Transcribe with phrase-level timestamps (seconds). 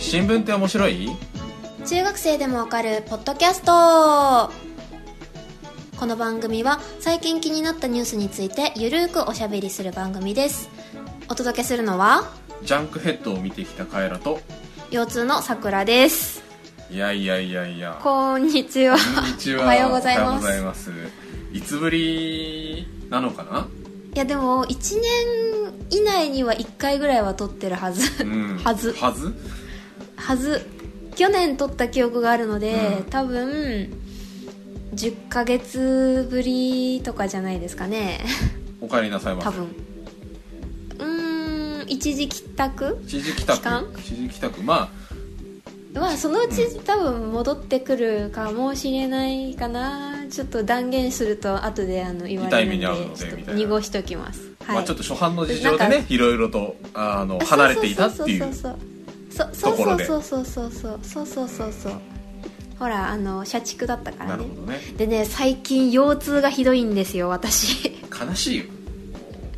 [0.00, 1.10] 新聞って面白い？
[1.86, 4.52] 中学生でもわかるポッドキャスト。
[5.98, 10.68] この番組は最近気になったニュースについてゆるーくおしゃべりする番組です。
[11.28, 12.30] お届けするのは
[12.62, 14.40] ジャンクヘッドを見てきたカエラと
[14.90, 16.42] 腰痛のさくらです。
[16.90, 17.98] いやいやいやいや。
[18.02, 18.96] こんにちは。
[18.96, 19.64] こんにちは。
[19.64, 20.92] おはようございおはようごますざいます。
[21.52, 23.66] いつぶりなのかな？
[24.14, 25.10] いやでも1年
[25.90, 28.58] 以内には1回ぐらいは撮ってるはず、うん。
[28.58, 28.92] はず。
[28.92, 29.34] はず？
[30.16, 30.66] はず。
[31.16, 33.04] 去年撮った記憶があるので、うん。
[33.04, 33.90] 多分
[34.94, 38.20] 10ヶ月ぶりとかじゃないですかね。
[38.80, 39.48] お帰りなさいませ。
[39.48, 39.64] 多分。
[40.98, 43.98] うーん一時帰宅一時帰宅。
[43.98, 44.62] 一時帰宅。
[44.62, 44.90] ま
[45.94, 50.26] まあそのうち多分戻ってくるかもしれないかな。
[50.30, 58.52] ちょっと断言すると後であの言われるんで痛い目に遭うので濁しときます、あ、まあちょっと初版の事情でねいろいろとあの離れていたっていうそう。
[58.52, 58.95] そうそうそう
[59.38, 60.04] ところで。
[60.04, 61.00] そうそうそうそう。
[61.02, 61.92] そうそうそうそう。
[62.78, 64.30] ほらあの社畜だったからね。
[64.30, 64.78] なるほどね。
[64.96, 67.92] でね最近腰痛がひどいんですよ私。
[68.10, 68.64] 悲しいよ。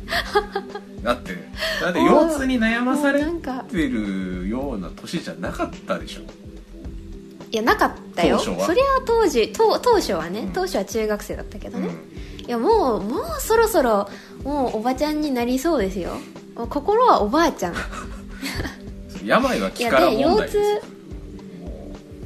[1.03, 1.33] だって
[1.81, 6.21] だって腰痛に悩まされてるような年じゃなかったでしょ。
[7.51, 8.39] いやなかったよ。
[8.39, 10.49] そりゃ当時当当初はね、うん。
[10.49, 12.45] 当初は中学生だったけどね、うん。
[12.45, 14.09] いやもうもうそろそろ
[14.43, 16.11] もうおばちゃんになりそうですよ。
[16.55, 17.73] 心はおばあちゃん
[19.23, 20.99] 病は気から問題ですいやで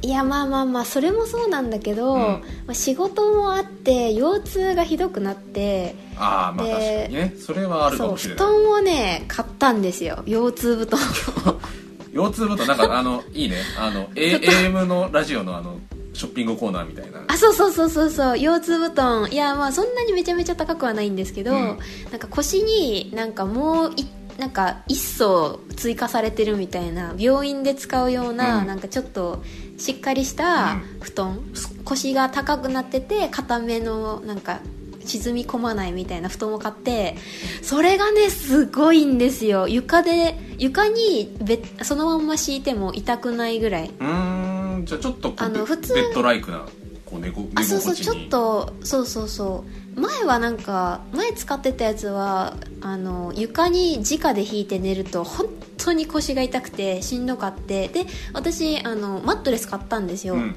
[0.02, 2.20] いやまあまあまあそれもそうなんだけど、うん。
[2.20, 8.46] まあ、仕事もあって腰痛がひどくなってああまあで確かにねそれはあるかもしれない。
[8.46, 10.22] 布団をね買ったんですよ。
[10.26, 11.00] 腰痛布団
[12.12, 13.56] 腰痛布団なんかあのいいね。
[13.78, 15.78] あの A- AM のラジオのあの
[16.12, 17.24] ショッピングコーナーみたいな。
[17.26, 18.38] あそうそうそうそうそう。
[18.38, 19.28] 腰痛布団。
[19.32, 21.78] いやまあそんなにめちゃめちゃ高くはないんですけど、うん。
[22.10, 24.04] なんか腰になんかもうい
[24.38, 28.66] なんか一層追加されてるみたいな病院で使うような、うん。
[28.66, 29.42] なんかちょっと
[29.78, 31.40] しっかりした布団、
[31.84, 34.60] 腰が高くなってて硬めのなんか
[35.04, 37.16] 沈み込まないみたいな布団を買って
[37.62, 39.68] それがねすごいんですよ。
[39.68, 43.88] 床で床にべそのまんま敷いても痛くないぐらい。
[43.88, 44.84] うーん。
[44.84, 46.66] じゃあちょっとあの普通ベッドライクな
[47.04, 55.46] こう寝ご寝あそうそうちょ心地にっとそうそうそう前はなんか前使ってたやつはあの床に直で引いて寝ると本
[55.78, 60.56] 当に腰が痛くてしんどかってで私あのマットレス買ったんですよ、うん。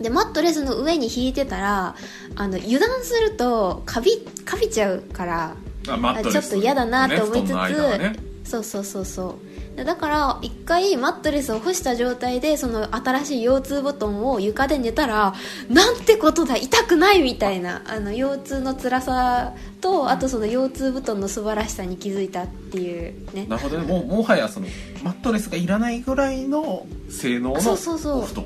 [0.00, 1.94] でマットレスの上に引いてたら
[2.36, 8.16] あの油断するとカビカビちゃうからちょっと嫌だなと思いつつ、ね。
[8.44, 15.34] そうそうそうそうだから一回マットレスを干した状態でその新しい腰痛布団を床で寝たら
[15.70, 23.46] なんてことだ痛くないみたいなあの腰痛の辛さとあとその腰痛布団の素晴らしさに気づいたっていうね。
[23.46, 23.86] なるほどね。
[23.86, 24.66] もうもはやその
[25.02, 28.18] マットレスがいらないぐらいの性能のそうそうそう。
[28.20, 28.44] お布団。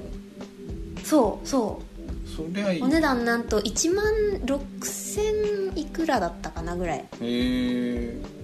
[1.05, 1.83] そうそ
[2.37, 2.81] そりゃいい。
[2.81, 4.05] うお値段なんと1万
[4.45, 6.99] 6000いくらだったかなぐらい。
[6.99, 8.36] へえ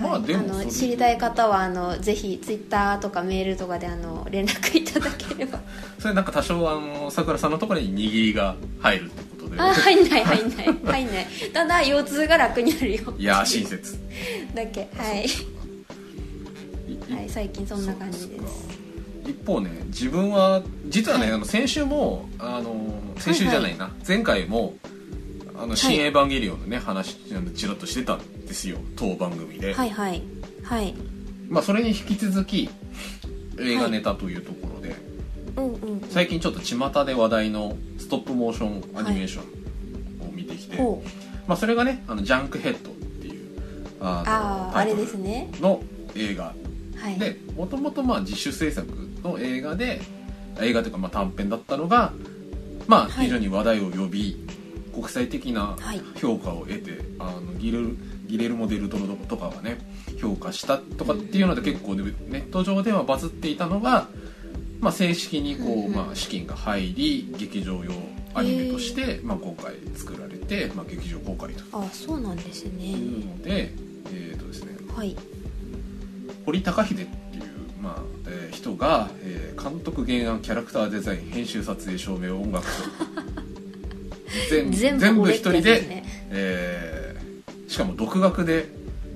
[0.00, 5.60] まあでもそれの知りたい方はあのぜひツイッターとかメールとかであの連絡いただければ。
[5.98, 9.60] それなんか多少あのさくらさんのところに握りが入るってことで。
[9.60, 10.66] あ入んない入んない。
[10.66, 11.26] 入んない。
[11.52, 13.14] ただ腰痛が楽になるよ。
[13.18, 13.98] いやー親切。
[14.54, 14.88] だけ。
[14.96, 15.28] はい、い
[17.14, 18.84] はい、最近そんな感じです。
[19.26, 24.74] 一方ね自分は実はね、あの先週もあの先週じゃないな、前回も
[25.56, 30.22] あの「新エヴァンゲリオン」のね、話あのちらっとしてたんですよ当番組で、はいはい。
[30.62, 30.94] はい。
[31.48, 32.68] まあ、それに引き続き
[33.58, 34.88] 映画ネタというところで、
[35.56, 39.40] うんうん最近ちょっと巷で話題のストップモーションアニメーショ
[40.24, 41.08] ンを見てきて、ほう。
[41.48, 43.60] まあ、それがね「あのジャンクヘッド」っていう
[44.00, 45.50] あのあああれですね。
[45.60, 45.82] の
[46.16, 46.54] 映画
[46.96, 47.18] はい。
[47.18, 48.86] でもともとまあ自主制作
[49.22, 50.00] の映画で
[50.60, 52.12] 映画というかまあ短編だったのが
[52.86, 53.26] まあはい。
[53.26, 54.36] 非常に話題を呼び、
[54.94, 56.00] 国際的なはい。
[56.16, 57.96] 評価を得て、あのギレル
[58.26, 59.78] ギレルモ・デルトロとかがね
[60.20, 64.08] 評価したとかっていうので結構ねネット上ではバズっていたのが、
[64.80, 67.92] まあ、正式にこう、うんうんまあ、資金が入り劇場用
[68.34, 72.92] アニメとして、まあ、今回作られて、まあ、劇場公開とあそうなんですね。
[72.92, 73.72] いうので、
[74.06, 75.16] えーとですね、はい。
[76.44, 77.06] 堀高秀っていう、
[77.80, 83.03] まあえー人が、えー監督原案キャラクターデザイン編集撮影照明音楽と
[84.50, 88.66] 全全部一人でえーしかも独学で、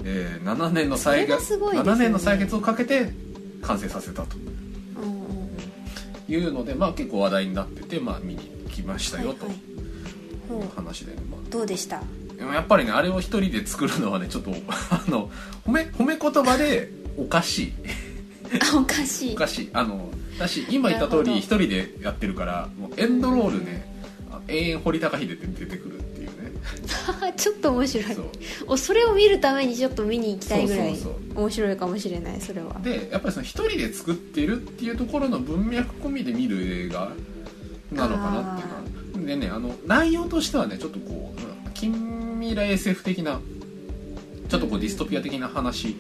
[0.04, 1.64] えー7年の歳月、ね。
[1.80, 3.12] 7年の歳月をかけて
[3.62, 4.36] 完成させたと。
[4.96, 6.32] うんうんうん。
[6.32, 9.46] いうので、まあ、結構話題になってて、まあ、見に来ましたよと。
[9.46, 9.54] はい
[10.58, 10.68] はい。
[10.74, 12.02] 話で、まあうどうでした？
[12.38, 14.50] やっぱりねあれを一人で作るのはねちょっと
[14.90, 15.28] あの
[15.66, 17.72] 褒め褒め言葉でおかしい。
[18.72, 19.32] あおかしい。
[19.34, 19.70] おかしい。
[19.72, 23.88] あのだし今言った通り一人でやってるからもうエンドロールねあ
[24.48, 26.52] 永遠堀高秀って出てくるっていうね。
[27.36, 28.16] ちょっと面白い。
[28.66, 30.96] そそれを見るためにちょっと見に行きたいぐらい
[31.34, 32.78] 面白いかもしれないそれは。
[32.82, 37.12] でやっぱりその一人で作ってるっていうところの文脈込みで見る映画
[37.92, 43.40] なのかなっていうのはでねあの内容としてはねちょっとこううん近未来 SF 的な
[44.48, 45.96] ちょっとこうディストピア的な話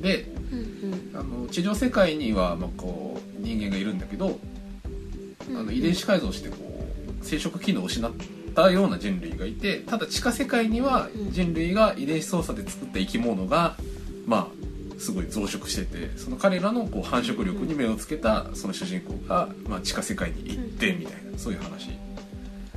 [0.00, 4.38] でうんあの地上世界にはまあこう人間がいるんだけど
[5.48, 5.56] うん。
[5.56, 6.67] あの遺伝子改造してこう
[7.22, 8.12] 生殖機能を失っ
[8.54, 11.32] たような人類がいてただ地下世界にはうん。
[11.32, 13.76] 人類が遺伝子操作で作った生き物が
[14.26, 21.90] まあすごい増殖しててその彼らのこう繁殖力に目をつけたその主人公が、まあ、地下世界に行ってみたいなそういう話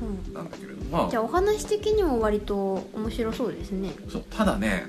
[0.01, 0.33] うん。
[0.33, 1.09] なんだけれどまあ。
[1.09, 3.91] じゃあお話的にも割と面白そうですね。
[4.09, 4.85] そうただね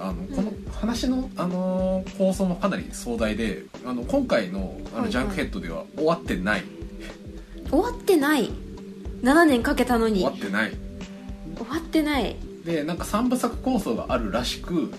[0.00, 6.62] あのこの話の、あのー構想もかなり壮大であの今回のあのジャンクヘッドでは終わってない、
[7.70, 8.50] 終わってない。
[9.22, 10.20] 7年かけたのに。
[10.20, 10.72] 終わってない。
[11.56, 12.36] 終わってない。
[12.64, 14.92] でなんか3部作構想があるらしく、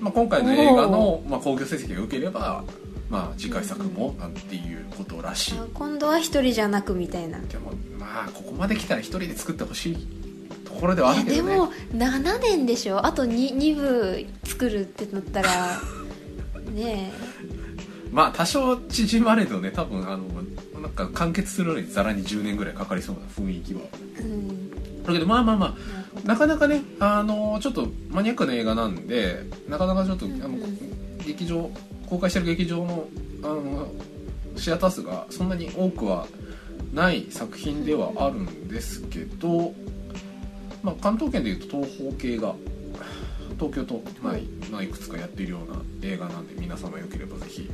[0.00, 2.64] まあ、今回の映画の、まあ、興行成績が良ければ、
[3.08, 7.38] まあ、次回作もなんていうことらしい、あ今度は一人じゃなくみたいな。
[7.40, 10.06] でもまあここまで来たら一人で作ってほしい
[10.64, 11.52] ところではあるけどね。
[11.52, 13.04] えでも7年でしょ。
[13.06, 15.80] あと 2, 2部作るってなったら。
[16.74, 17.10] ね
[18.12, 20.24] まあ多少縮まれどね多分あの
[20.80, 23.80] なんか完結するのにざらに10年ぐらいかかりそうな雰囲気は。
[24.18, 25.02] えうん。
[25.04, 30.98] だけどまあまあまあなかなかねあのちょっとマニアックな映画なんでなかなかちょっと、あのうん
[31.28, 31.70] 劇場
[32.08, 33.08] 公開してる劇場の
[33.42, 33.88] あの
[34.56, 36.26] シアター数がそんなに多くは
[36.92, 39.74] ない作品ではあるんですけど、
[40.82, 42.54] まあ、関東圏でいうと東宝系が
[43.56, 47.70] 東京と、まあはいまあ、いくつかやっているような映画なんで皆様よければぜひ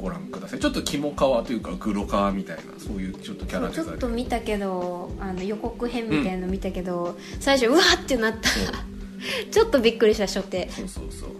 [0.00, 0.60] ご覧ください。
[0.60, 8.48] ちょっと肝皮というかグロ皮みたいなそういうちょっとキャラデザインちょっと見たけどあの予告編みたいなの見たけど、最初うわーってなった。
[9.50, 10.68] ちょっとびっくりした初手。
[10.70, 11.30] そうそうそう。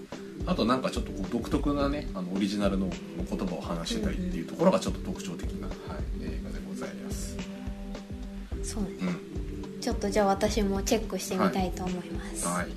[0.47, 2.89] あとなんかちょっと独特なねあのオリジナルの
[3.31, 7.37] 言葉を話してたりっていうところがちょっと特徴的な、はい、映画でございます、
[8.63, 8.89] そうね。
[9.03, 9.05] う
[9.77, 9.81] ん。
[9.81, 12.47] ちょっとじゃあ私もチェックしてみたいと思います。
[12.47, 12.69] はい、はい。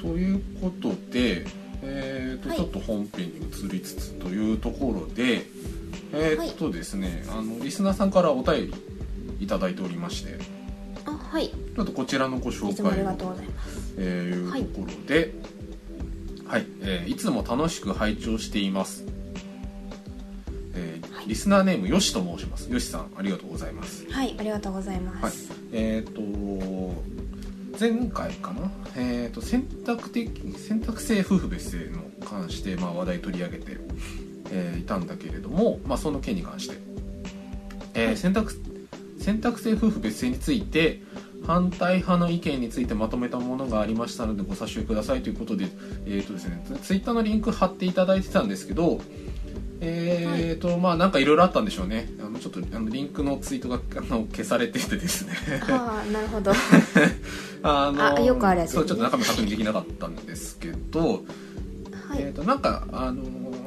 [0.00, 1.44] ということで、
[1.82, 2.58] えーとはい。
[2.58, 5.46] ちょっと本編に移りつつというところで
[6.12, 8.74] えーっとですね、あのリスナーさんからお便り
[9.40, 10.38] いただいておりまして
[11.06, 11.48] あはい。
[11.48, 13.94] ちょっとこちらのご紹いつもあり介をがとうございます。
[13.98, 15.34] えーいうところで、
[16.46, 19.04] はい、えーいつも楽しく拝聴しています。
[20.74, 22.72] えーリスナーネームよしと申します。
[22.72, 24.04] よしさん、ありがとうございます。
[24.10, 26.20] はいありがとうございます、はい、えっ、と
[27.80, 33.78] 前回かな、えっ、と選択的選択性夫婦別姓の関してまあ話題取り上げて、
[34.50, 36.76] えーいたんだけれども、まあその件に関して、
[37.94, 38.16] えーはい。
[38.18, 38.52] 選択
[39.18, 41.00] 選択性夫婦別姓について
[41.46, 45.68] 反対派の意見についてまとめたものがありましたのでご参照くださいということで、
[46.04, 49.00] えーとですね、ツイッターのリンク貼っていただいてたんですけど、
[49.80, 52.08] えーとまあなんかいろいろあったんでしょうね。
[52.20, 55.34] あのちょっとあのリンクのツイートがあの消されててですね。
[55.68, 56.52] ああなるほど。
[57.62, 58.74] あのあよくあるやつね。
[58.76, 61.20] そうちょっと中身確認できなかったんですけど、はい、
[62.18, 63.22] えーとなんかあの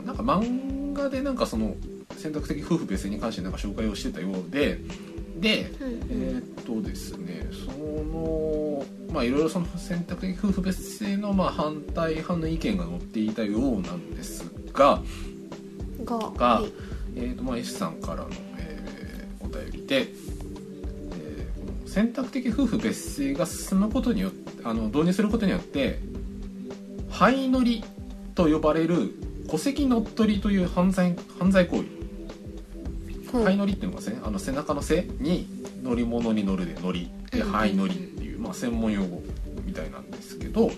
[0.05, 1.75] なんか漫画でなんかその
[2.17, 4.79] 選択的夫婦別姓に関してなんか紹介をしてたようで
[5.39, 5.99] でうんうん。
[6.11, 15.01] えーっとですねそのまあいろいろその選択的夫婦別姓のまあ反対派の意見が載っていたようなんですが、
[16.05, 16.71] ががはい。
[17.15, 25.99] えーとまあ S さんからの、えーお便りで、えーこの選択的夫婦別姓が進むことによってあの導入することによって
[27.09, 27.83] 灰乗り
[28.35, 29.13] と呼ばれる
[29.49, 31.83] 戸籍乗っ取りという犯罪犯罪行為。
[33.43, 35.47] 灰乗りっていうのがですねあの背中の背に
[35.81, 37.51] 乗り物に乗るで乗りでうん。
[37.51, 39.21] 灰乗りっていう、まあ、専門用語
[39.65, 40.71] みたいなんですけど、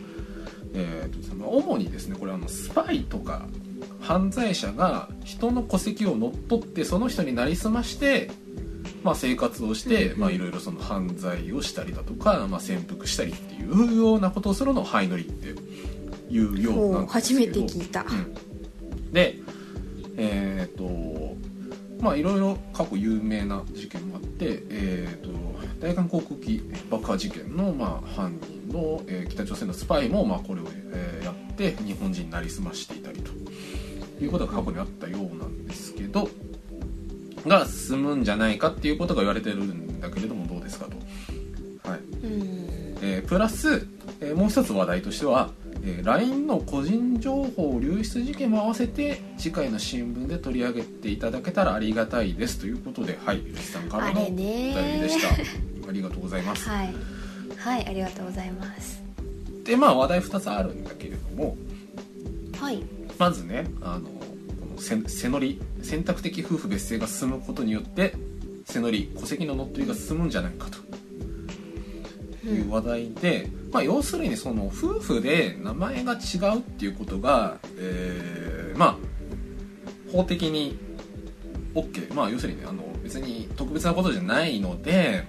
[0.73, 3.45] えーとですねまあ主にですねこれあのスパイとか
[4.05, 8.29] 犯罪者が人の戸籍を乗っ取ってその人になりすまして、
[9.03, 15.49] まあ、生活をして、いろいろその犯罪をしたりだとか、まあ、潜伏したりっていうようなことをするのを灰乗りって
[16.31, 19.39] いうようほなんですう初めけどて聞いた、うん、で
[20.17, 21.35] えっ、と
[21.99, 25.29] まあいろいろ過去有名な事件もあって、えー、と
[25.79, 33.31] 大韓航空機爆破事件の、まあ、犯人の、えー北朝鮮のスパイも、まあ、これを、えーやって日本人になりすましていたりと
[34.23, 36.29] いうことが過去にあったようなんですけど
[37.45, 41.89] が進むんじゃないかっていうことが言われてるんだけれどもどうですかと。
[41.89, 41.99] はい。
[41.99, 42.97] うん。
[43.01, 43.87] えープラス、
[44.21, 45.51] えーもう一つ話題としては、
[45.83, 55.29] えー LINE の個人情報流出事件も合わせて次回の新聞で取り上げていただけたらありがたいですということではいゆきさんからのお便ねりでした。
[55.87, 56.93] ありがとうございます、はい。
[57.57, 59.03] はいありがとうございます。
[59.63, 61.57] でまあ話題2つあるんだけれども
[62.59, 62.81] はい
[63.17, 64.25] まずねあのこ
[64.75, 68.13] の背乗り選択的夫婦別姓が進むことによって
[68.65, 70.85] 背乗り戸籍の乗っ取りが進むんじゃないかと。
[72.45, 78.97] いう話題で、まあ、要するにその夫婦で名前が違うっていうことが、えーまあ
[80.11, 80.77] 法的に
[81.73, 85.27] OK まあ要するにねあの別に特別なことじゃないので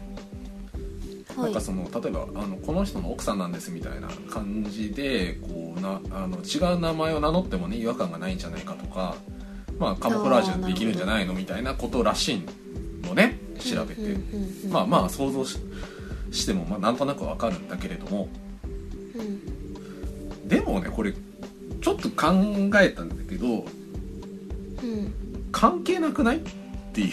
[1.37, 9.17] なんかその例えばあのこの人の奥さんなんですみたいな感じでこうなあの違う名前を名乗ってもね違和感がないんじゃないかとか、
[9.79, 12.43] まあ、カモフラージュできるんじゃないのみたいなことらしい
[13.07, 14.17] のね調べて、
[14.71, 15.59] まあまあ想像し
[16.33, 18.29] してもまあなんとなくわかるんだけれども。
[19.15, 20.49] うん。
[20.49, 22.33] でもねこれちょっと考
[22.81, 25.13] えたんだけどうん。
[25.53, 26.39] 関係なくない？
[26.39, 26.41] っ
[26.93, 27.11] てい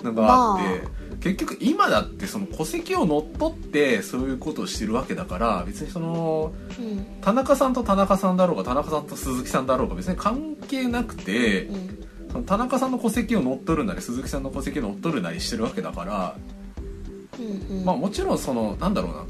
[0.00, 0.82] うのがあって、
[1.26, 7.06] 結局今だってその戸籍を乗っ取ってそういうことをしてるわけだから別にそのうん。
[7.20, 12.06] 田中さんと田中さんだろうが田中さんと鈴木さんだろうが別に関係なくてうん。
[12.30, 16.36] その田中さんの戸籍を乗っ取るなり鈴木さんの戸籍を乗っ取るなりしてるわけだから、
[17.84, 19.24] まあもちろんそのなんだろうな。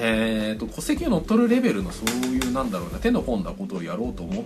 [0.00, 4.44] えー、と戸籍を乗っ取るレベルのそういうなんだろうな手の込んだことをやろうと思っ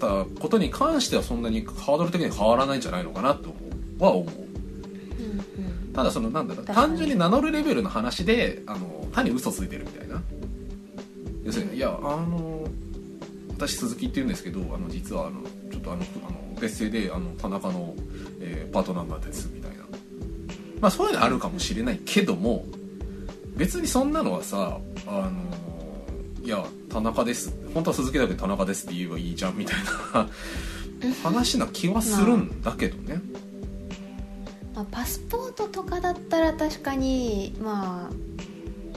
[0.00, 3.54] たことに関してはそんなにハードル的に変わらないんじゃないのかなと
[3.98, 4.47] は思う
[5.98, 10.22] ただそのなんだろう単純に名乗るレベルの話であの単に嘘ついてるみたいな。
[11.42, 12.68] 要するに、いやあの
[13.56, 15.40] 私鈴木って言うんですけどあの実はあの
[15.72, 17.96] ちょっとあのあの別姓であの田中の、
[18.40, 19.78] えーパートナーなんですみたいな。
[20.80, 22.64] まあそういうのあるかもしれないけども
[23.56, 24.78] 別にそんなのはさ
[25.08, 27.52] あのいや田中です。
[27.74, 29.76] 本当は鈴木だけど田中ですって言えばいいじゃんみたい
[30.14, 30.28] な
[31.24, 33.47] 話な気はするんだけどね、まあ、
[34.84, 38.12] パスポートとかだったら確かにまあ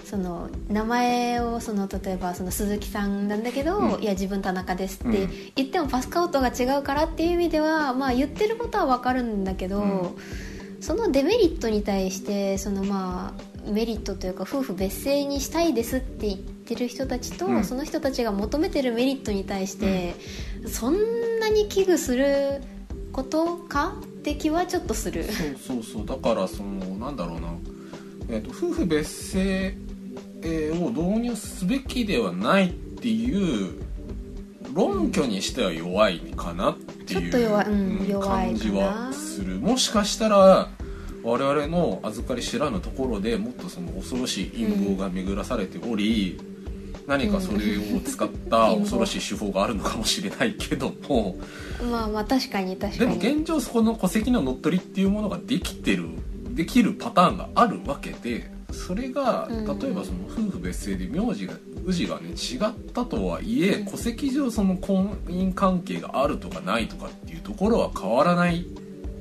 [0.06, 4.04] その名前をその例えばその鈴木さんなんだけど、うん。
[4.04, 5.30] いや自分田中ですってうん。
[5.56, 10.18] 言ってもパスカウトが違うからっていう意味ではまあ言ってることは分かるんだけど、うん。
[10.82, 17.64] そのデメリットに対してそのまあメリットというか夫婦別姓にしたいですって言ってる人たちと、うん。
[17.64, 20.16] その人たちが求めてるメリットに対して、
[20.68, 22.62] そんなに危惧する
[23.14, 25.24] ことかって気はちょっとする。
[25.24, 26.06] そうそうそう。
[26.06, 27.48] だからそのなんだろうな、
[28.30, 29.76] えー、と夫婦別姓
[30.44, 33.82] えーを導入すべきではないっていう
[34.74, 37.32] 論拠にしては弱いかなっていう、
[38.22, 39.60] 感じはする。
[39.60, 40.70] もしかしたら
[41.24, 46.40] 我々の預かり知らぬところでもっとその恐ろしい陰謀が巡らされており、
[47.12, 51.36] 何かそれを使った恐ろしい手法があるのかもしれないけども、
[51.92, 56.08] まあまあ確かに確でもかに現状そこの戸籍の乗っ取りっていうものができてる
[56.56, 59.80] できるパターンがあるわけでそれがうん。
[59.80, 61.54] 例えばその夫婦別姓で名字が
[61.90, 68.66] 氏がね違ったとはいえうん戸籍上その婚姻関係があるとかないとかっていうところは変わらない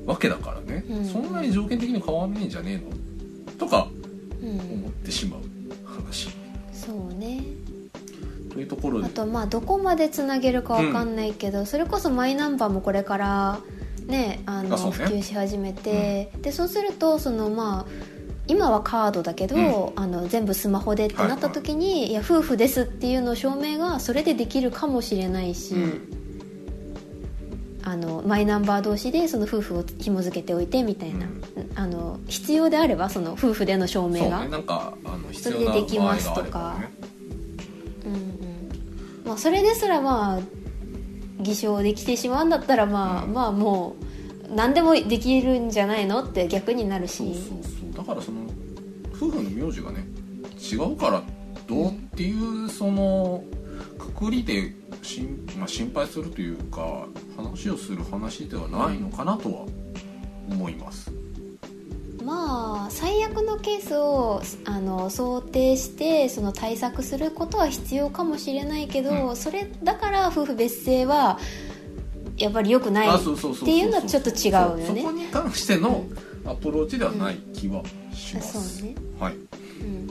[0.05, 1.05] わけだからね、うん。
[1.05, 3.57] そんなに条件的に変わんねえんじゃねえの？
[3.57, 3.89] とか
[4.41, 5.41] うん思ってしまう
[5.85, 6.29] 話。
[6.73, 7.43] そうね
[8.53, 13.59] というところであとまあどこまでつなげるかわかんないけど、それこそマイナンバーもこれから
[14.07, 14.91] ねあのね。
[14.91, 22.13] 普及し始めて、でそうするとそのまあ今はカードだけど、うあの全部スマホでってなった時に、い。
[22.13, 26.01] や夫婦ですっていうのを証明がそれでできるかもしれないし、うん。
[27.83, 31.71] あのマイナンバー同士でその夫婦を紐付けておいてみたいな、うん。
[31.75, 34.49] あの必要であればその夫婦での証そう明がね。
[34.49, 36.91] なんかあの必それ要なでできます場合があればね。
[36.99, 37.10] うんうん
[39.25, 40.39] まあ、それですらまあ
[41.39, 43.33] 偽証できてしまうんだったらまあ、うん。
[43.33, 43.95] まあも
[44.49, 47.17] う何でもできるんじゃないのって逆になるし。
[47.17, 47.97] そうそうそう。
[47.97, 48.41] だからその
[49.13, 50.05] 夫婦の名字がね
[50.59, 51.23] 違うから
[51.67, 53.43] どうっていうその
[53.97, 57.05] くくりでしん、まあ、心配するというか
[57.37, 59.65] 話をする話ではないのかなとは
[60.49, 61.11] 思います、
[62.31, 69.35] まあ最悪のケースをあの想定してその対策することは必要かもしれないけど、うん。
[69.35, 71.39] それだから夫婦別姓は
[72.37, 73.11] やっぱり良くないっ
[73.63, 75.01] ていうのはちょっと違うよね。
[75.01, 76.05] そそこに関しての
[76.45, 77.83] アプローチではない気は
[78.13, 78.95] します、そうね。
[79.19, 79.33] はい。
[79.35, 79.37] う
[79.83, 80.09] ん。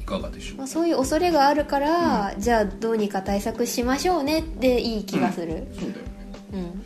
[0.00, 0.58] いかがでしょう？
[0.58, 6.02] まあ、そういう恐れがあるから、じゃあどうにか対策しましょうねっていい気がする、そうだよね。
[6.54, 6.79] うん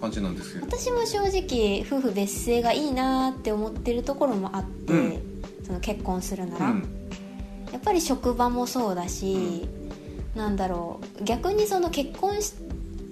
[0.00, 0.66] 感じなんですけど。
[0.66, 5.42] 私も正直夫婦別姓がいいなって思ってるところもあって、うん。
[5.66, 7.10] その結婚するなら、うん。
[7.72, 9.68] やっぱり職場もそうだし、
[10.34, 12.54] なんだろう逆にその結婚し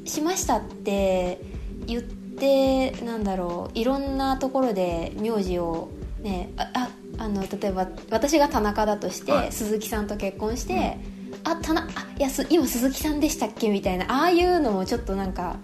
[0.04, 1.40] しましたって
[1.86, 5.88] 言ってなんだろういろんなところで名字を
[6.22, 9.52] ねあああの例えば私が田中だとして、はい。
[9.52, 10.98] 鈴木さんと結婚して、
[11.44, 15.56] あ田中あいやす今鈴木さんでしたっけみたいなああいうのもちょっとなんか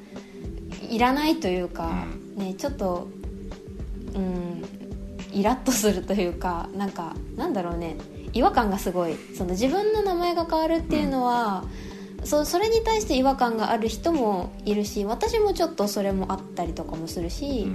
[0.93, 2.07] いらないというか、
[2.37, 3.09] ねちょっと
[4.15, 4.63] うん
[5.33, 7.97] イラッとするというかなんかなんだろうね。
[8.35, 9.17] 違和感がすごい。
[9.37, 11.65] その自分の名前が変わるっていうのは、
[12.25, 17.67] そそれに対して違和感がある人もいるし私もちょっとそれもあったりとかもするし、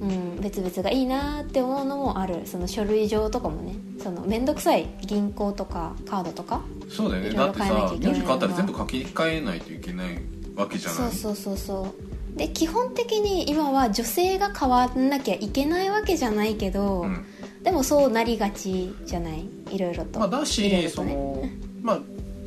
[0.00, 0.40] うん。
[0.40, 2.46] 別々がいいなって思うのもある。
[2.46, 3.74] その書類上とかもね。
[4.02, 7.30] その面倒くさい銀行とかカードとかそうだよね。
[7.30, 10.18] だってさ字変わったら全部書き換えないといけない
[10.56, 10.98] わけじゃない。
[10.98, 17.24] そうそうそうそうで基本的に今は女性が変わんなきゃいけないわけじゃないけど、うん。
[17.62, 19.46] でもそうなりがちじゃない？
[19.70, 20.88] いろいろと、まあ、だしね。
[20.88, 21.42] その
[21.82, 22.00] まあ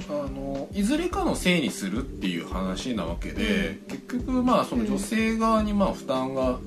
[0.09, 6.59] あのいずれかのせいにするっていう話なわけで、結局まあその女性側にまあ負担が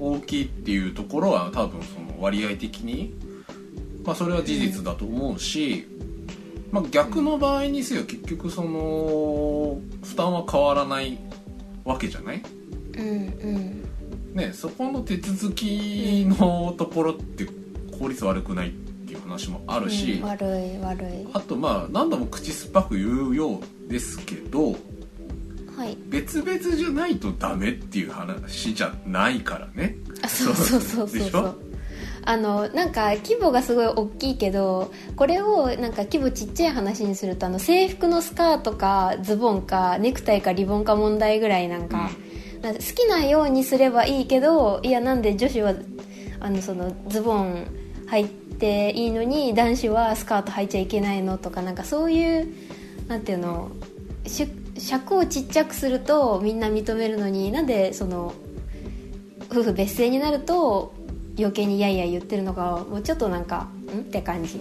[0.00, 3.12] 大きいっていうところは多分その割合的に、
[4.04, 5.86] まあ、それは事実だと思うし、
[6.72, 11.18] まあ、逆の場合にせよ結局その負担は変わらない
[11.84, 12.42] わけじゃない？
[12.96, 13.06] うん
[14.32, 14.34] うん。
[14.34, 17.46] ね、そこの手続きのところって
[17.98, 21.26] 効率悪くないっていう話もあるし、うん悪い悪い。
[21.32, 24.72] あとまあ何度も口酸っぱく言うようですけど
[25.76, 25.96] はい。
[26.08, 29.96] 別々じゃないとダメっていう話じゃないからね。
[30.22, 31.30] あそうそうそうそうでしょ？
[31.30, 31.60] そう
[32.22, 42.08] あのなんか規模がすごい大きいけどこれをなんか規模ちっちゃい話にするとあの制服のスカートかズボンかネクタイかリボンか問題ぐらいなんか,、なん。
[42.10, 42.14] か
[42.62, 45.74] 好きなようにすればいいけどいやなんで女子は
[46.40, 47.66] あのそのズボン
[48.08, 52.52] 履いていいのに男子はスカート履いちゃいけないのとかなんかそういう
[53.08, 53.70] なんていうの
[54.26, 54.46] し
[54.78, 58.34] 尺をちっちゃくするとみんな認めるのになんでその
[59.50, 60.94] 夫婦別姓になると
[61.38, 64.60] 余計にやいや言ってるのかもうちょっとなんかんって感じ。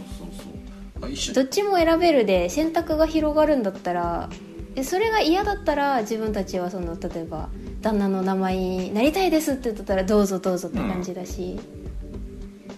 [1.34, 4.30] どっちも選べるで選択が広がるんだったら
[4.76, 7.50] えそれが嫌だったら自分たちはその例えば
[7.82, 11.60] 旦那の名前になりたいですって言ったらどうぞどうぞって感じだし、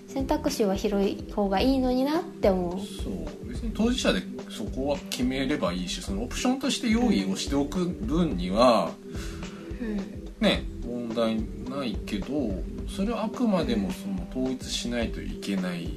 [0.07, 2.79] 選択肢は広い方がいいのになって思う。
[2.79, 3.47] そう。
[3.47, 8.91] 別に当事者でそこは決めればいいしそのオプションとして用意をしておく分には、
[9.81, 9.97] うん。
[10.39, 11.37] ね問題
[11.69, 12.27] ないけど
[12.89, 15.89] それはあくまでもその統一しないといけない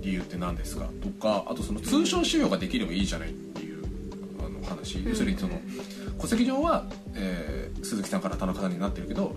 [0.00, 0.88] 理由って何ですか？
[1.02, 3.84] とかあとその通称使用ができればいいじゃないっていう
[4.40, 5.60] あの話、要するにその
[6.20, 9.34] 戸籍上は、えー鈴木さんから田中さんになってるけど、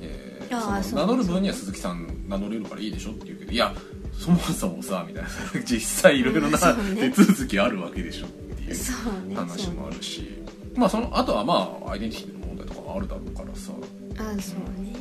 [0.00, 3.74] えーその名乗る分には鈴木さん名乗れるからいいでしょって言うけどいや
[4.12, 5.28] そもそもさみたいな。
[5.64, 10.28] 実際いろいろな手続きあるわけでしょっていう話もあるし、
[10.74, 13.72] まあそのあとはまあアイデンティティの問題とかもあるだろうからさ。
[14.18, 14.92] あそうね。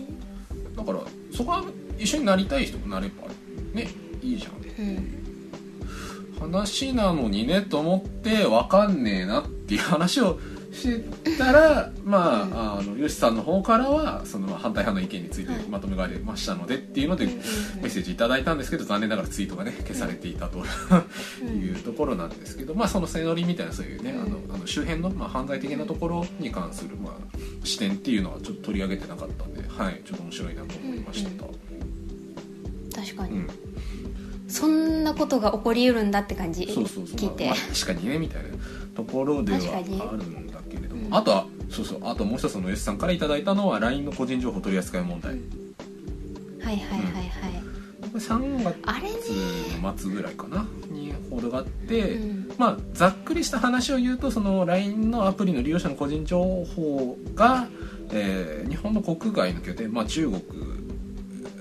[0.76, 1.00] だから
[1.34, 1.64] そこは
[1.98, 3.28] 一緒になりたい人もなれば
[3.74, 3.90] ね
[4.22, 5.26] いいじゃんうん。
[6.40, 10.38] 話なのにねと思って分かんねえなっていう話を
[10.76, 15.64] してたらまあ,、あのよしさんの方からはそのまあ反対派の意見についてはい。
[15.70, 20.60] まとめがれましたのでっていうのでメッセージいただいたんですけど残念ながらツイートがね消されていたと
[21.46, 31.46] いうところなんですけど、まあその背乗りみたいなそういうね、うんあのあの周辺の、まあ、犯罪的なところに関する、まあ、視点っていうのはちょっと取り上げてなかったんではいちょっと面白いなと思いました。
[33.06, 33.48] 確かに、うん。
[34.48, 36.66] そんなことが起こりうるんだって感じ？
[36.74, 37.16] そうそうそう。
[37.16, 38.50] 聞いて、まあ確かにねみたいな
[38.96, 41.16] ところではあるんだけれども、うん。
[41.16, 42.00] あとはそうそう。
[42.04, 45.42] あともう一つのよしさんからいただいたのは LINE の個人情報取り扱い問題、はい
[46.64, 47.30] はいはいはい、
[48.02, 49.30] これ3月
[49.82, 52.52] の末ぐらいかなに報道があって、うん。
[52.58, 57.68] まあざっくりした話を言うとその LINE のアプリの利用者の個人情報が、
[58.12, 60.42] えー日本の国外の拠点、まあ、中国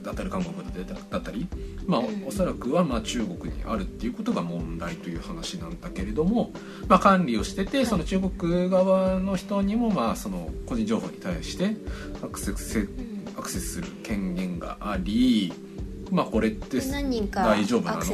[0.02, 1.46] だったり韓国だったり、
[1.86, 2.24] まあうん。
[2.26, 6.52] おそらくはまあ中国にあるっていうことが問題という話なんだけれども、
[6.88, 7.86] まあ、管理をしてて、い。
[7.86, 11.76] その中国側の人にもまあその個人情報に対して
[12.22, 13.24] アクセスうん。
[13.36, 15.52] アクセスする権限があり、
[16.10, 18.04] まあ、これって大丈夫なの？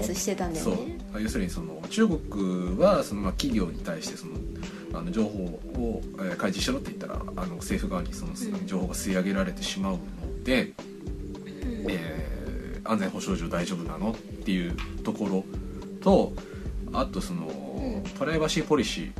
[0.54, 1.22] そう。
[1.22, 4.32] 要するにその中国はそのまあ企業に対してその
[4.94, 8.66] あの情報をえー開示しろって言ったらあの政府側にそのうん。
[8.66, 10.00] 情報が吸い上げられてしまうの
[10.44, 10.72] で、うん。
[11.90, 12.29] えー
[12.84, 14.12] 安全保障上大丈夫なの？
[14.12, 15.44] っていうところ
[16.00, 16.32] と
[16.92, 18.02] あとその、ん。
[18.18, 19.12] プライバシーポリシ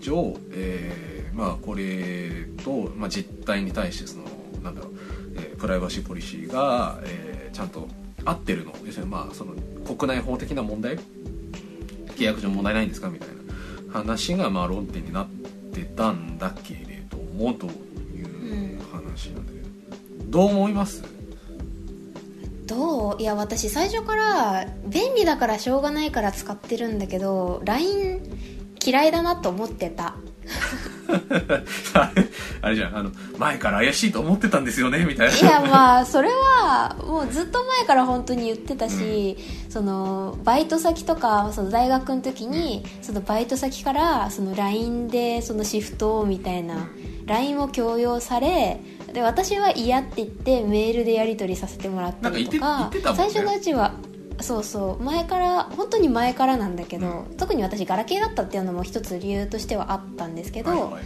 [0.00, 4.24] 上、えーまあこれと、まあ、実態に対してその
[4.62, 4.92] なんだろう、
[5.36, 7.88] えープライバシーポリシーが、えーちゃんと
[8.24, 8.72] 合ってるの。
[8.84, 10.98] 要するにまあその国内法的な問題？
[12.16, 13.08] 契約上問題ないんですか？
[13.08, 15.28] みたいな話がまあ論点になっ
[15.72, 17.70] てたんだけれどもとい
[18.22, 21.02] う話なんだけど、どう思います？
[22.66, 23.22] どう？
[23.22, 28.20] いや私最初から便利だからしょうがないから使ってるんだけど LINE
[28.84, 30.16] 嫌いだなと思ってた。
[31.94, 32.24] あ れ
[32.62, 35.04] あれじゃんあの前から怪しいと思ってたんですよね？
[35.04, 35.36] みたいな。
[35.36, 39.36] いやまあそれはもうずっと前から本当に言ってたし、
[39.68, 46.88] そのバイト先とかその大学の時にそのバイト先からその LINE でそのシフトみたいな
[47.26, 48.80] LINE を強要され
[49.16, 53.94] で私は嫌って言ってメールでやり取りさせてもらったりとか最初のうちは
[54.42, 61.02] そうそう前から本当に前からなんだけど、特に私ガラケーだったっていうのも一つ理由としてはあったんですけど、はいはい。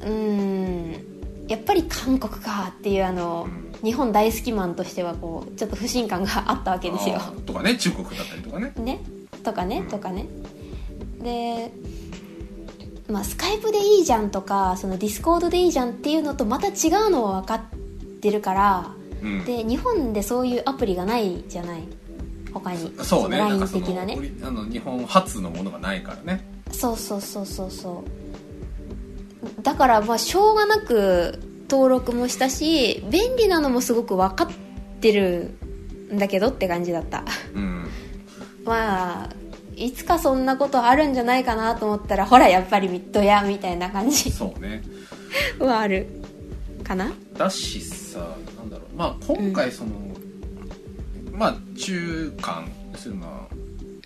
[0.00, 1.04] うーん
[1.48, 3.86] やっぱり韓国かっていうあの、うん。
[3.86, 7.20] 日本大好きマンとしてはこうちょっと不信感があったわけですよ。
[7.44, 8.72] とかね中国だったりとかね。
[8.78, 9.00] ね
[9.44, 9.88] とかね、うん。
[9.88, 10.26] とかね。
[11.22, 11.70] で
[13.08, 17.60] まあスカイプでいいじゃんとかそのディスコードでいいじゃんっていうのとまた違うのは分かっ
[18.20, 18.90] てるから
[19.22, 19.44] うん。
[19.44, 21.82] で日本でそういうアプリがないじゃない？
[22.52, 22.92] 他に。
[23.02, 23.38] そうね。
[23.38, 24.18] LINE 的なね。
[24.42, 26.44] あの日本発のものがないからね。
[26.70, 28.04] そうそうそうそうそ
[29.60, 29.62] う。
[29.62, 31.38] だからまあしょうがなく
[31.70, 34.48] 登録もしたし便利なのもすごく分かっ
[35.00, 35.50] てる
[36.12, 37.24] んだけどって感じだった。
[37.54, 37.86] うん。
[38.64, 39.28] まあ
[39.76, 44.30] いつかそんなことあるんじゃないかなと思ったらほらやっぱりミッドやみたいな感じ。
[44.30, 44.82] そうね。
[45.58, 46.06] はある。
[46.84, 47.12] かな？
[47.36, 48.18] だしさ
[48.58, 48.96] なんだろう。
[48.96, 49.90] まあ今回その、
[51.32, 53.26] まあ中間するな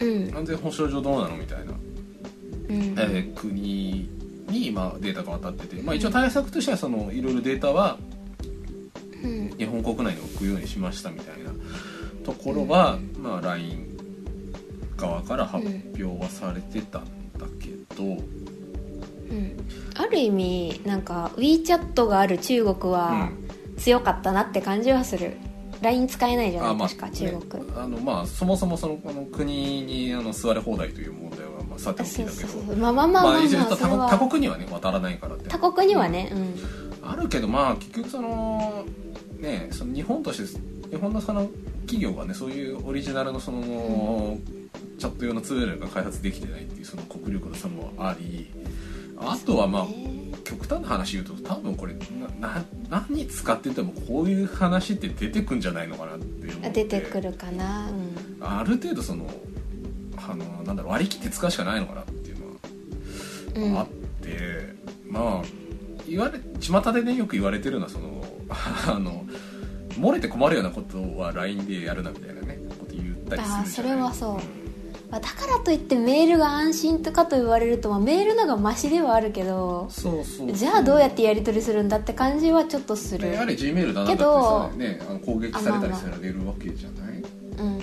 [0.01, 0.37] うん。
[0.37, 1.73] 安全保障上どうなのみたいな、
[2.69, 2.95] うん。
[2.99, 4.09] えー国
[4.51, 7.99] にまあデータが渡ってて、まあ、一応対策としてはそのいろいろデータは
[9.25, 9.51] うん。
[9.59, 11.51] 日本国内に置くようにしましたみたいな
[12.25, 13.96] ところは、まあ、LINE
[14.97, 17.05] 側から発表はされてたん
[17.39, 19.57] だけど、うん。
[19.95, 23.31] ある意味なんか WeChat がある中国は
[23.77, 25.37] 強かったなって感じはする。
[25.83, 26.79] LINE 使えないじゃない？
[26.79, 27.73] 確か中国、ね。
[27.77, 32.75] あのまあそもそもそのあの国にあの座り放題という問題はまあさておきだけど。
[32.77, 35.51] まあまあまあまあ、まあ、一応他国他国にはね渡らないからって。
[35.51, 37.09] 他国にはねうん。
[37.09, 38.85] あるけどまあ結局その
[39.39, 41.47] ねその日本として日本のその
[41.83, 44.39] 企業がねそういうオリジナルのその、
[44.99, 48.51] チャット用のツールが開発できてないっていうその国力の差もあり
[49.19, 51.95] あとはまあね極端な話言うと多分これ
[52.89, 56.85] 何使っててもこういう話って出てくんじゃないのかなって思って。
[56.85, 57.89] 出てくるかな。
[57.89, 58.17] うん。
[58.41, 59.29] ある程度その
[60.17, 63.87] あのなんだろう割り切って使うしかないのかなっていうのはあっ
[64.23, 64.75] て、
[65.09, 65.43] まあ
[66.09, 69.27] 言われ巷でねよく言われてるのはその あの
[69.95, 73.61] 漏れて困るようなことは LINE でやるなみたいなねこと言ったりするじゃない。
[73.61, 74.66] あーそれはそう
[75.11, 80.53] まあ、だからといってメールが安心とかと言われると、まあ、メールの方がマシではあるけどそうそう。
[80.53, 83.33] じゃあどうやってやり取りするんだって感じはちょっとする。
[83.33, 87.23] やはり G メールだなだってけどさ、ね、あの攻撃されたりされるわけじゃない？
[87.59, 87.83] うんうんうん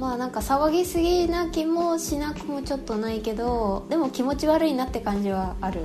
[0.00, 5.82] まあなんか騒ぎすぎな気もしなくもちょっとないけどでも気持ち悪いなって感じはある。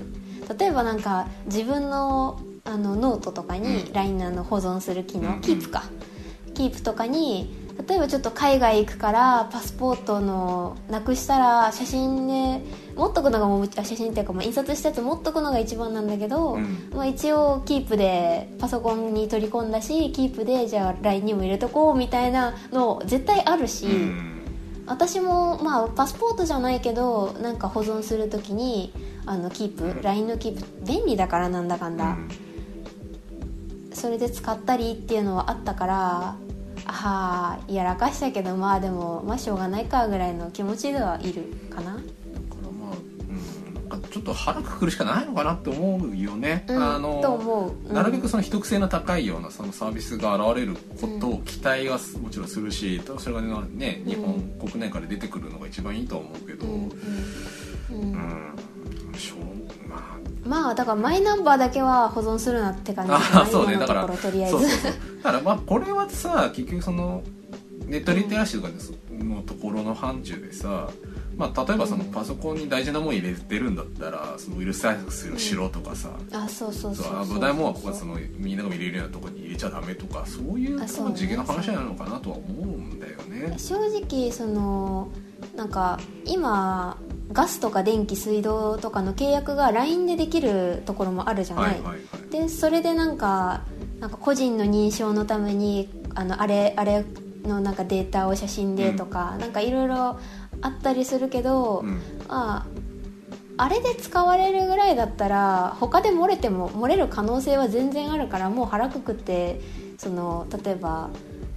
[0.57, 3.93] 例えばなんか自分のあのノートとかにうん。
[3.93, 5.41] LINE の保存する機能、うん。
[5.41, 5.83] キープか。
[6.55, 12.61] キープとかに例えばちょっと海外行くからパスポートのなくしたら写真で
[12.95, 16.89] 持っとくのがもうあ写真っていうかまあ印刷したやつ持っとくのが一番なんだけど、うん。
[16.93, 24.41] まあ、一応キープでパソコンに取り込んだしキープでじゃあ LINE にも入れとこうみたいなの絶対あるし、うん。
[24.85, 28.91] 私もまあパスポートじゃないけどなんか保存するときに
[29.25, 32.17] あのキープ LINE のキープ便利だからなんだかんだ、
[33.93, 36.35] それで使ったりっていうのはあったから
[36.89, 41.93] ああやらかしたけどまあでもまあしょうがないかぐらいの気持ちではいるかな。
[41.93, 42.01] だか
[42.63, 42.95] らまあ、
[43.29, 47.93] うん、なんかちょっと腹くくるしかないのかなって思うよね、うんあのう、うん。
[47.93, 58.55] なるべくその秘匿性の高いようなそのサービスが現れることを期待はすもちろんするしそれがね日本国内から出てくるのが一番いいとは思うけど、うん
[60.49, 63.77] まあだからマイナンバーだけは保存するなって感じあかなそうね。
[63.77, 64.57] だからとりあえず。
[64.57, 64.91] そうそうそう。
[65.17, 67.23] だからまあこれはさ結局その
[67.85, 68.73] ネットリテラシーとか
[69.23, 70.89] のところの範疇でさ、
[71.35, 77.35] まあ、例えばそのパソコンに大事なもん入れてるんだったらそのウイルス対策をしろとかさ、あそうそうそうそうそう。
[77.35, 83.55] 危ないもんはそのみんなが見れるようなところに入れちゃダメとかそういうあそうね多分次元の話なのかなとは思うんだよね。
[83.57, 85.09] 正直その
[85.55, 86.97] なんか今
[87.31, 92.31] ガスとか電気水道とかの契約が LINE でできるところもあるじゃない、はいはいはい。
[92.31, 93.61] でそれでなんか
[93.99, 97.05] なんか個人の認証のためにあのあれあれ
[97.43, 100.19] のなんかデータを写真でとか、なんかいろいろ
[100.61, 102.01] あったりするけど、うん。
[102.27, 102.65] あ
[103.61, 109.59] あれで使われるぐらいだったら他で漏れても漏れる可能性は全然あるからもう腹くくって
[109.97, 111.09] その例えば、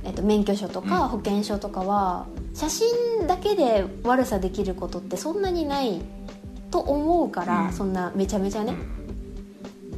[0.05, 0.89] えっと、免許証とうん。
[0.89, 6.01] か保険証とかは、写真だけで悪さできることってそんなにない
[6.71, 7.73] と思うから、うん。
[7.73, 8.75] そんなめちゃめちゃね、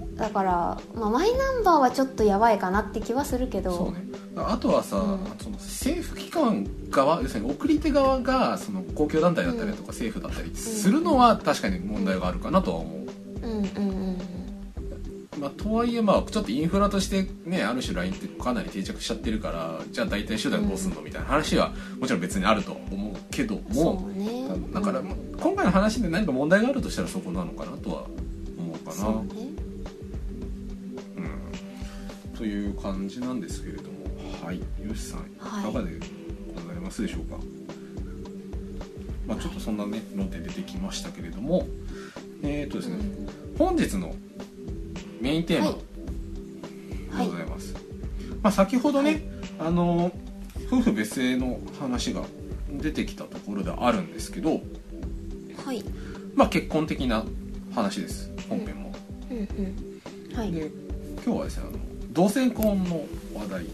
[0.01, 0.17] うん。
[0.17, 3.73] だから、まあ、マイナンバーはちょっとやばいかなって気はするけど。
[3.73, 4.05] そうね。
[4.37, 5.19] あとはさ、うん。
[5.39, 13.07] その政府機関側要するに送り手側がその公共団体だったりとか政府だったりするのは確かに問題があるかなとは思う、
[13.43, 13.61] うんうんう
[14.13, 14.44] ん
[15.39, 24.49] まあ、とはいえまあちょっとインフラとしてねある種 LINE ってかなり定着しちゃってるからじゃあ大体手段どうすんのみたいな話はもちろん別にあると思うけどそもうね。
[24.73, 28.05] だからうん今回の話で何か問題があるとしたらそこなのかなとは
[28.57, 28.93] 思うかな。
[28.93, 29.49] そうね。
[31.17, 34.05] うん、という感じなんですけれども。
[34.45, 34.59] はい。
[34.59, 35.65] よしさんいはい。
[35.65, 35.99] かがで
[36.55, 37.39] ございますでしょうか、
[39.27, 41.67] まあ、ちょっとそんなね論点出てきましたけれども。
[42.43, 42.99] えっ、とですね、
[43.57, 44.15] 本日の
[45.25, 47.25] メインテーマはい。
[47.25, 47.75] でございます、
[48.43, 49.23] まあ、先ほどね、
[49.59, 50.13] あの
[50.67, 52.25] 夫婦別姓の話が
[52.69, 54.61] 出てきたところではあるんですけど、
[55.65, 55.83] はい。
[56.35, 57.25] まあ、結婚的な
[57.75, 58.93] 話です本編も、
[59.31, 60.53] うんうんはい。
[60.53, 60.71] で
[61.25, 61.79] 今日はですねあの
[62.11, 63.65] 同性婚の話題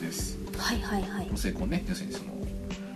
[0.00, 0.38] です。
[0.56, 1.28] はいはいはい。
[1.28, 1.84] 同性婚ね。
[1.88, 2.30] 要するにその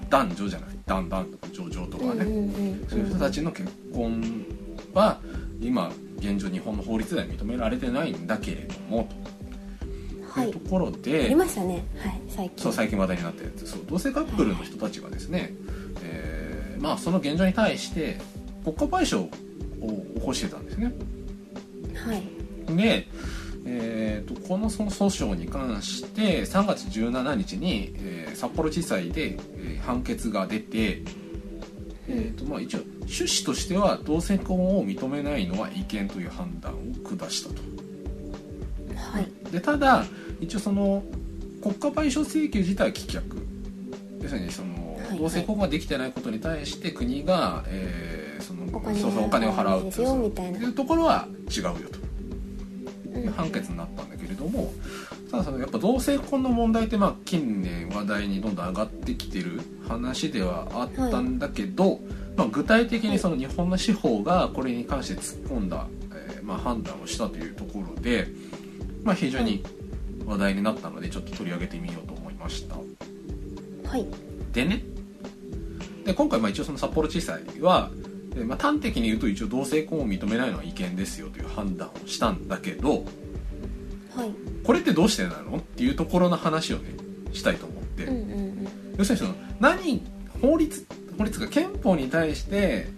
[0.08, 2.86] 男女じゃなくて男男とか女女とかね、うんうんうん。
[2.88, 4.46] そういう人たちの結婚
[4.94, 5.20] は
[5.60, 9.08] 今現状日本の法律では認められてないんだけれども
[10.22, 10.40] と。
[10.40, 10.48] はい。
[10.48, 11.84] いうところあで、りましたね。
[11.98, 12.62] はい最近。
[12.64, 13.66] そう最近話題になったやつ。
[13.66, 15.54] そう同性カップルの人たちがですね、
[16.02, 18.18] えーまあその現状に対して
[18.62, 19.30] 国家賠償を
[20.18, 20.92] 起こしてたんですね。
[21.94, 22.76] はい。
[22.76, 23.08] で、
[23.64, 31.02] えー、とこのその訴訟に関して3月17日に、えー札幌地裁で、えー判決が出て、
[32.08, 36.76] えーとまあ、一応趣旨としては同性婚を認めないのは違憲という判断を
[37.16, 37.62] 下したと。
[38.96, 39.50] はい。
[39.50, 40.04] でただ
[40.40, 41.02] 一応その
[41.62, 43.22] 国家賠償請求自体は棄却。
[44.22, 45.18] 要するにその、はい。
[45.18, 48.66] 同性婚ができてないことに対して国が、えーその
[49.24, 51.98] お金を払うですよみたいうところは違うよと。
[53.14, 53.22] うん。
[53.22, 54.72] いう判決になったんだけれども
[55.30, 62.00] ただそのやっぱ同性婚の問題ってまあ近年話題にどんどん上がってきてる話ではあったんだけど、
[62.36, 68.28] まあ、具体的にその日本の司法がこれに関して突っ込んだ、えーまあ、判断をしたというところで、
[69.02, 69.64] まあ、非常に
[70.26, 72.76] 話題になったのでちょっと取り上げてみようと思いました。
[72.76, 74.06] はい。
[74.52, 74.82] でね。
[76.04, 77.90] で今回まあ一応その札幌地裁は、
[78.34, 83.04] えーまあ、端的に言うと一応同性婚を認めないのは違憲ですよという判断をしたんだけど
[84.14, 84.30] はい。
[84.64, 85.56] これってどうしてなの？
[85.58, 86.90] っていうところの話をね
[87.32, 88.68] したいと思って、うんうんうん。
[88.98, 90.02] 要するにその何
[90.42, 90.86] 法律
[91.18, 92.88] 法律が憲法に対して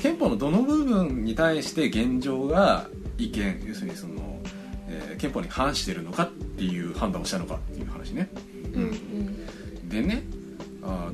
[0.00, 4.14] 憲法のどの部分に対して現状が違憲要するにその、
[4.88, 8.28] えー憲法に反してるのかっていう判断をしたのかっていう話ね。
[8.74, 9.88] うんうん。
[9.88, 10.24] でね
[10.82, 11.12] あの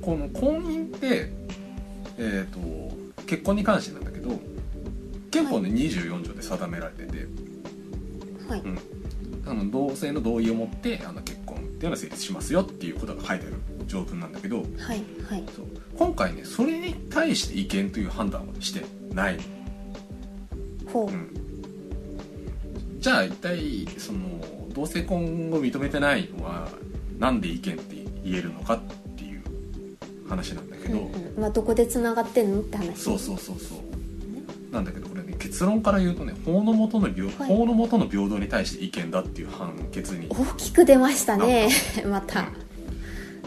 [0.00, 1.32] この婚姻って、
[2.18, 2.94] えー、と
[3.26, 4.38] 結婚に関してなんだけど
[5.30, 7.26] 憲法の24条で定められてて、
[8.48, 8.60] はい。
[8.60, 8.78] うん。
[9.46, 13.56] あの同性の同意を持ってあの結婚っていうのは成立しますよっていうことが書いてある
[13.86, 14.66] 条文なんだけどはい
[15.28, 15.44] はい。
[15.54, 15.66] そう。
[15.96, 19.38] 今回ねそれに対して違憲という判断をしてない、
[20.92, 21.06] ほう。
[21.08, 21.30] うん、
[22.98, 24.20] じゃあ一体その
[24.72, 26.68] 同性婚を認めてないのは
[27.18, 28.80] なんで違憲って言えるのかっ
[29.16, 29.42] ていう
[30.28, 31.40] 話なんだけど、うんうん。
[31.40, 32.98] まあどこでつながってんのって話。
[32.98, 34.74] そうそうそうそう。
[34.74, 37.34] なんだけどこれね結論から言うとね法の下の平、はい。
[37.46, 40.26] 法の下の平等に対して違憲だっていう判決に。
[40.28, 41.68] 大きく出ましたね。
[42.10, 42.48] また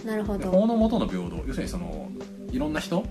[0.07, 0.39] なるほど。
[0.39, 2.09] で法の下の平等要するにその
[2.51, 3.03] いろんな人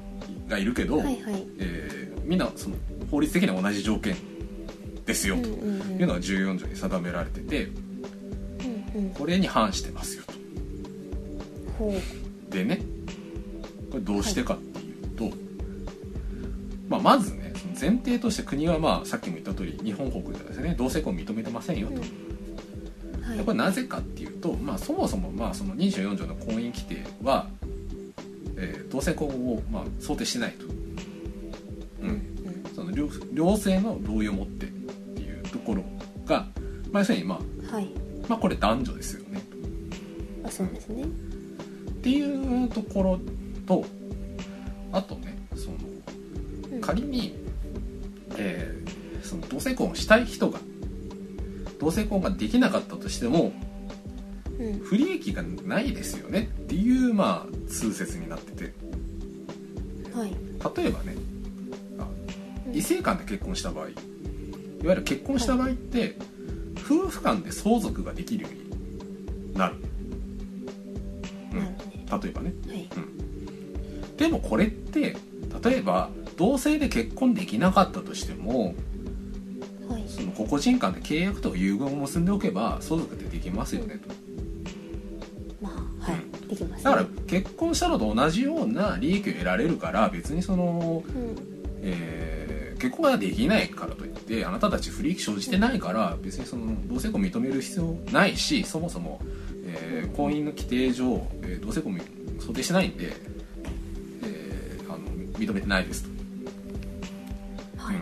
[0.49, 1.47] がいるけど、はいはい。
[1.59, 2.75] えーみんなその
[3.09, 4.17] 法律的には同じ条件
[5.05, 6.01] ですよとうんうんうん。
[6.01, 9.11] いうのが14条に定められててうんうん。
[9.11, 10.37] これに反してますよと。
[12.51, 12.81] でね
[13.91, 15.37] これどうしてかっていうと、
[16.89, 22.03] まあ、まずね前提として国はまあさっきも言った通り日本国ではですね同性婚認めてませんよと、
[23.37, 27.47] はいでこれなぜかっていうと、まあ、そもそもまあその24条の婚姻規定は、
[28.57, 30.69] えー同性婚をまあ想定してないと、う
[32.03, 32.11] うん。
[32.11, 35.83] ん、その両両性の同意を持ってっていうところ
[36.25, 36.47] が、
[36.93, 37.91] まあ、要するに、まあ、うんはい。
[38.29, 39.43] まあこれ男女ですよね。
[40.45, 41.03] あそうですね。
[41.05, 41.07] っ
[42.03, 43.21] ていうところ
[43.67, 43.85] と
[44.93, 45.77] あとねその
[46.73, 46.81] うん。
[46.81, 47.35] 仮に、
[48.39, 50.61] えーその同性婚をしたい人が
[51.79, 53.53] 同性婚ができなかったとしても、
[54.59, 54.67] うん。
[54.67, 56.51] うん不利益がないですよね。
[56.63, 58.73] っていうまあ通説になってて。
[60.15, 60.31] はい。
[60.77, 61.15] 例えばね
[62.73, 63.95] 異性間で結婚した場合いわ
[64.85, 66.17] ゆる結婚した場合って、
[66.85, 68.53] 夫婦間で相続ができるよう
[69.53, 69.75] になる、
[71.53, 72.21] うん。
[72.21, 72.53] 例えばね。
[72.65, 72.89] どはい。
[74.17, 75.17] でもこれって
[75.63, 78.75] 例えば同性で結婚できなかったとしてもはい
[80.17, 84.15] その個々人間で契約とか遺言を結んでおけば相続ってできますよねと。
[85.61, 86.85] まあはいできますね。
[86.85, 91.37] だから結婚したのと同じような利益を得られるから別にその、うん。
[91.83, 92.47] えー
[92.79, 99.19] 結婚ができないからといってあなたたち不利益生じてないから別にその同性婚認める必要ないしそもそも、
[99.65, 101.99] えー婚姻の規定上、えー同性婚
[102.39, 103.17] 想定してないんで、
[104.25, 105.05] えーあの
[105.39, 106.11] 認めてないですと、
[107.79, 107.97] はい。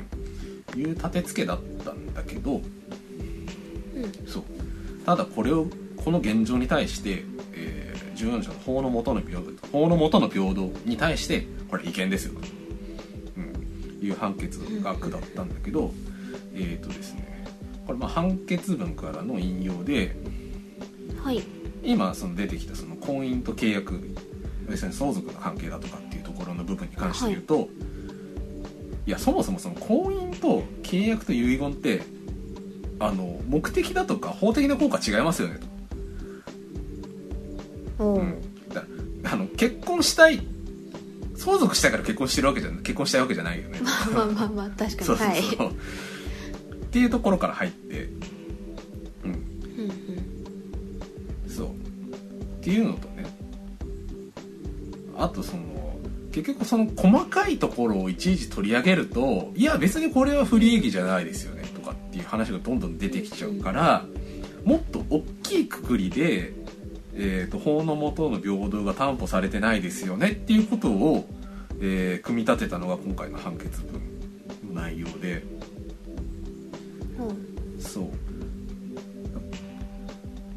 [0.75, 1.74] うん、いう立て付けだったん
[2.15, 4.27] だけどうん。
[4.27, 4.45] そう。
[5.05, 7.25] ただこれをこの現状に対して、
[7.55, 9.47] えー14条の法の下の平等。
[9.73, 12.47] 法の下の平等に対してこれ違憲ですよと、
[13.37, 15.93] うん、いう判決が下ったんだけど
[16.55, 17.45] えっ、とですね
[17.87, 20.17] これまあ判決文からの引用で
[21.23, 21.43] はい。
[21.83, 24.17] 今その出てきたその婚姻と契約
[24.71, 27.69] 要するに相続の関係だとかっていうところの部分に関して言うと、い、
[29.11, 32.03] やそもそもその婚姻と契約と遺言って
[32.99, 35.61] あの目的だとか法的な効果違いますよね
[37.99, 38.05] と。
[38.05, 38.43] うん。
[39.25, 40.47] あの結婚したい
[41.37, 43.81] 相続したいから結婚してるわけじゃ結婚したいわけじゃないよね。
[44.15, 44.93] まあまあまあ確かに。
[45.05, 45.27] そうそう。
[45.27, 45.41] はい。
[45.41, 45.43] っ
[46.91, 48.09] ていうところから入って。
[49.25, 49.31] うん。
[49.31, 49.39] うんう
[51.47, 51.51] ん。
[51.51, 51.69] そう。
[51.69, 51.71] っ
[52.63, 53.25] ていうのとね。
[55.19, 55.63] あとその
[56.35, 64.05] 結局その細かいところをいちいち取り上げるといや別にこれは不利益じゃないですよねとかっていう話がどんどん出てきちゃうから
[64.65, 66.53] もっと大きいくくりで、
[67.15, 71.29] えー、と法の下の平等が担保されてないですよねっていうことを、
[71.81, 75.45] えー組み立てたのが今回の判決文の内容で。
[77.19, 78.05] うんそう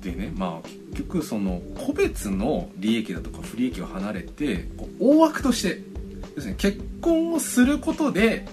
[0.04, 4.68] でねまあ結局その個別の利益だとか不利益を離れて
[5.00, 5.82] 大枠として
[6.36, 8.48] 要するに結婚をすることで、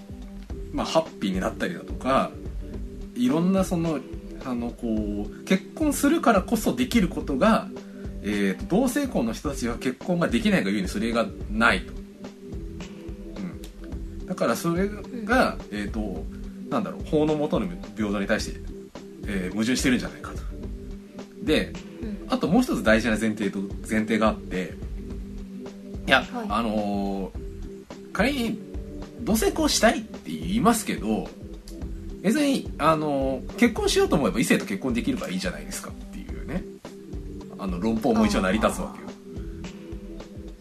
[0.72, 2.30] まあ、ハッピーになったりだとか
[3.14, 4.00] いろんなその
[4.44, 7.68] あのこう結婚するからこそできることが、
[8.22, 11.92] えーと同性婚の人たちは結婚ができないがゆえにそれがないと。
[14.20, 14.88] うん、だからそれ
[15.24, 16.24] が、えっ、と
[16.68, 18.60] なんだろう法の下の平等に対して、
[19.26, 20.42] えー矛盾してるんじゃないかと。
[21.42, 21.72] で
[22.28, 24.74] あともう一つ大事な前提と前提があって
[26.06, 26.46] いや、はい。
[26.48, 27.44] あのー
[28.12, 28.58] 仮に
[29.22, 31.28] 同性婚したいって言いますけど
[32.22, 36.62] 別に、あのー結婚しようと思えば異性と結婚できるからいいじゃないですかっていうね。
[37.58, 38.94] あの論法も一応成り立つわ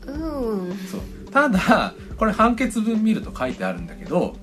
[0.05, 0.15] けよ。
[0.15, 0.77] うん。
[0.77, 1.01] そう。
[1.31, 4.35] ただこれ判決文見ると書いてあるんだけど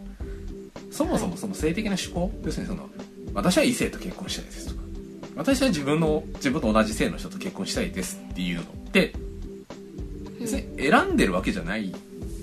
[0.90, 2.90] そもそもその性的な趣向、要するにその
[3.32, 4.79] 私は異性と結婚したいですとか
[5.36, 9.14] 私は自分の自分と同じ性の人と結婚したいですっていうのって
[10.38, 11.92] 別に選んでるわけじゃない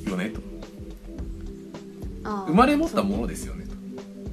[0.05, 0.41] よねと。
[2.23, 3.71] 生まれ持ったものですよねと。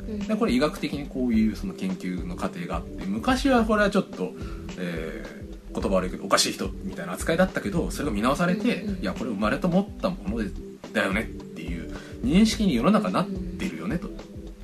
[0.08, 0.12] う。
[0.16, 0.18] ん。
[0.20, 4.32] でこれ医学的にこういうその研究の過程があって昔はこれはちょっと、
[4.78, 10.50] えー言葉悪いけどおかしい人みたいな扱いだったけどそれが見直されて、いやこれ生まれと持ったもので
[10.92, 14.08] だよねっていう認識に世の中なってるよねと。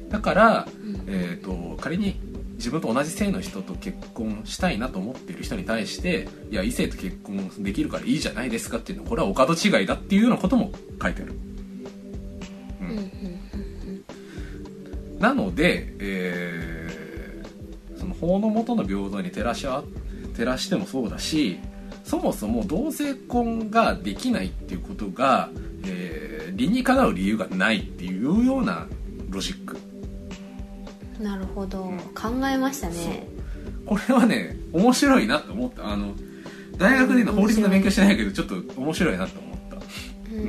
[0.09, 1.05] だから、うん。
[1.09, 2.21] えー、と仮に
[2.61, 10.71] 自分と同じ性の人と結婚したいなと思ってる人に対していや異性と結婚できるからいいじゃないですかっていうのはこれはお門違いだっていうようなことも
[11.03, 11.33] 書いてある。
[12.83, 13.11] うん
[15.19, 19.85] なので、えーその法の下の平等に照らしは
[20.35, 21.59] 照らしてもそうだし
[22.03, 25.51] そもそも同性婚ができないっていうことが、
[25.85, 28.87] えー理にかなう理由がないっていうような
[29.31, 29.79] ロジック
[31.21, 31.99] なるほど、うん。
[32.15, 33.27] 考えましたね。
[33.87, 35.89] これはね面白いなと思った。
[35.89, 36.15] あの
[36.79, 39.77] 大学での法律の勉強してないけどちょっと面白いなと思った。
[40.33, 40.45] うんう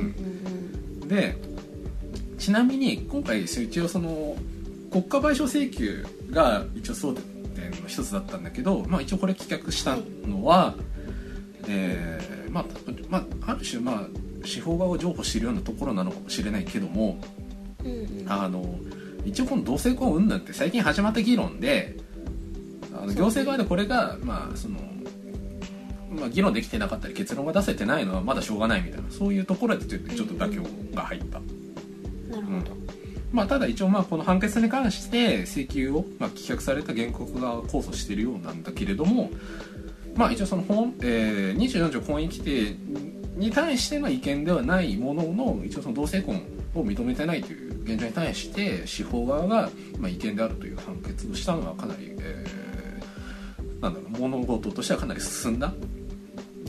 [1.06, 1.36] んで
[2.38, 4.34] ちなみに今回一応その
[4.90, 7.20] 国家賠償請求が一応争
[7.54, 9.96] 点の一つだったんだけど、まあ、一応これ棄却した
[10.26, 10.74] のは、
[11.68, 12.64] えーまあ、
[13.08, 17.20] まあある種まあ司法側を譲歩しているようなところなのかもしれないけども
[17.84, 18.26] うんうんうん。
[18.32, 18.78] あの
[19.24, 21.96] 一応この同性婚云々って最近始まった議論で
[22.94, 24.78] あの行政側でこれがまあその。
[26.12, 30.62] まあ、議論できてなかったり結論が出せてないのはまだしょうがないみたいなそういうところでちょっと妥協
[30.94, 31.40] が入った。
[32.30, 32.76] なるほど、
[33.32, 39.30] まあ、ただ一応まあこの判決に関して請求をまあ棄却された原告が控訴しているようなんだけれども
[40.14, 42.76] まあ一応その本、えー、24条婚姻規定
[43.36, 46.42] に対しての意見ではないものの一応その同性婚
[46.74, 55.72] を認めてないという現状に対して司法側が、まあ、違憲であるという判決をしたのはかなり、えー、なんだろう物事としてはかなり進んだ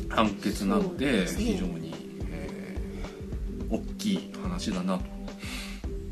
[0.09, 1.93] 判決なので、ね、非常に、
[2.29, 5.05] えー、大きい話だなと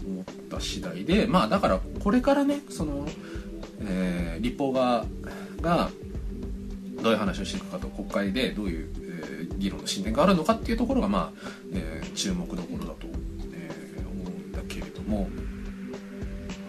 [0.05, 3.07] 思った次第でまあだからこれからねその、
[3.81, 5.05] えー、立法側
[5.61, 5.89] が
[7.01, 11.39] どういう話をしていくかと国会でどういう、えー、議論の進展があるのかっていうところがまあ、
[11.73, 13.07] えー、注目どころだと、
[15.11, 15.27] も、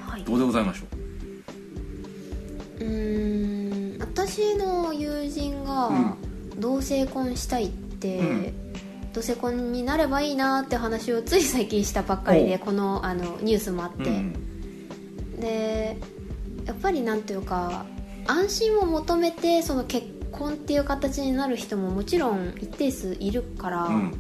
[0.01, 0.87] はい、どうでございましょ
[2.81, 2.85] う？
[2.85, 6.17] うん私の友人が
[6.59, 8.53] 同性婚したいって、うん、
[9.13, 15.97] 同性婚になればいいなって話をつい最近したばっかりでこのあのニュースもあって、うん、で
[16.67, 17.87] やっぱりなんていうか
[18.27, 24.13] 安心を求めてその結婚っていう形になる人ももちろん一定数いるから、うん、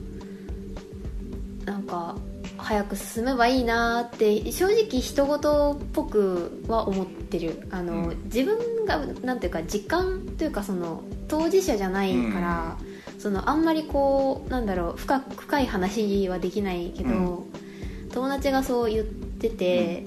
[1.64, 2.16] なんか
[2.62, 7.66] 早く進めばいいなって正直人事っぽくは思ってる。
[7.70, 12.76] あの、うん、自分がなんていうか時間というかその当事者じゃないから、
[13.14, 20.06] うん、そのあんまりこうなんだろう深深い話はできないけど、うん、友達がそう言ってて、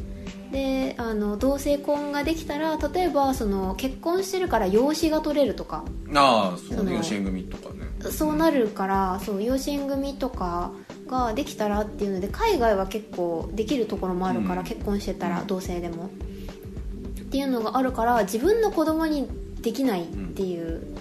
[0.52, 5.84] であの同性婚ができたら例えばその結婚してるから養子が取れるとか。
[6.14, 10.72] ああそう養子縁組とかねそうなるからそう養子縁組とか
[11.08, 16.06] ができたらっていうので海外は結構できるところもあるから、うん、結婚してたら同性でも。
[16.06, 19.28] っていうのがあるから自分の子供に
[19.62, 20.96] できないっていう、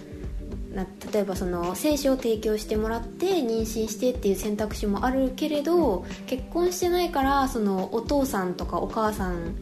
[0.74, 9.54] な例えばその精子を提供してもらって妊娠してっていう選択肢もあるけれど結婚してないからそのお父さんとかお母さん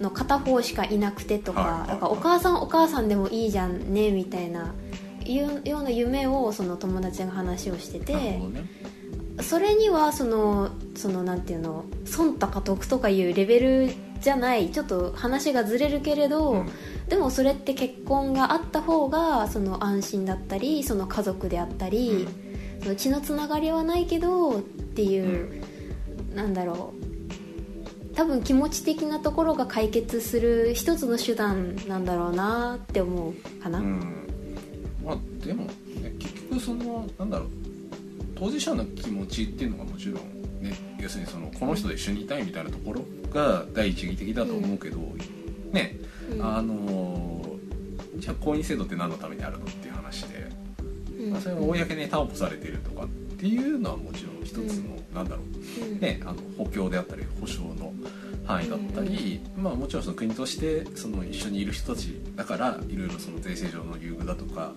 [0.00, 4.72] の片方しかいなくてとか,、なんかお母さんお母さんでもいいじゃんねみたいな
[5.22, 8.40] いうような夢をその友達が話をしてて、ね、
[9.40, 16.70] それにはそのそのなんていうの損とか得とかいうレベルじゃないちょっと話がずれるけれど、うん、
[17.08, 22.26] でもそれって結婚があった方がその安心だったりその家族であったり、
[22.78, 25.62] うん、その血のつながりはないけどっていう、
[26.30, 27.02] うん、なんだろう。
[28.14, 34.31] 多分気持ち的なところが解決する一つの手段なんだろうなって思うかな、うん、まあ
[35.44, 35.72] でも、ね、
[36.18, 37.48] 結局そのなんだろう
[38.34, 40.14] 当事者の気持ちっていうのがもちろん
[40.62, 44.98] ね要するにそのこの人と一緒にいたいみたいなところが第一義的だと思うけど、
[45.72, 45.96] ね、
[46.40, 47.56] あの
[48.16, 50.50] じゃあ婚姻制度って何のためにあるのっていう話で、
[51.30, 55.42] まあ、それが公に担保されているとかっていうのはもちろん一つの、うなんだろ
[55.98, 57.92] う、ね、あの補強であったり保障の
[58.44, 64.72] 範囲だったり、まあ、もちろんその国としてその一緒にいる人たちだからいろいろその税制上の優遇だとか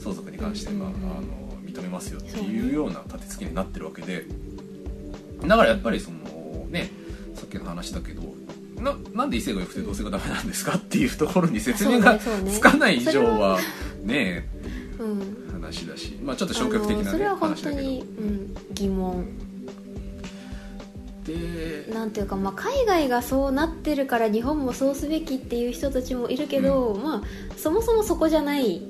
[0.00, 4.24] 相続に関して、まあ、あの認めますよっていうような立て付けになってるわけで
[5.46, 6.90] だからやっぱりそのね
[7.34, 8.22] さっきの話だけど
[8.80, 13.58] ななんで異性が良くて同性がダメなんですかっていうところに説明がつかない以上は
[14.02, 19.26] ねえっていう話だし、まあちょっと消極的な、ね、話だけど、うん、疑問。
[21.24, 27.22] でなんていうか、まあ、海外がそうなってるから日本もそうすべきっていう人たちもいるけど、うん、まあ
[27.58, 28.82] そもそもそこじゃない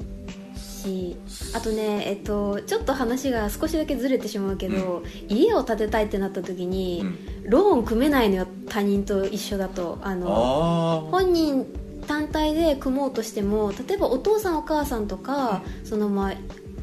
[0.81, 1.17] し
[1.55, 7.03] あとね、えっと、ちょっと話が少しだけずれてしまうけど、うん、家を建てたいってなった時に、
[7.45, 9.99] うん、ローン組めないのよ他人と一緒だと。
[10.03, 11.67] あの本人
[12.07, 16.35] 単体で組もうとしても例えばお父さんお母さんとか、うん、そのまあ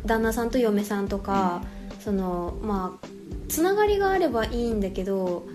[0.06, 1.64] 旦那さんと嫁さんとか、
[2.00, 3.08] そのまあ
[3.50, 5.46] つながりがあればいいんだけど、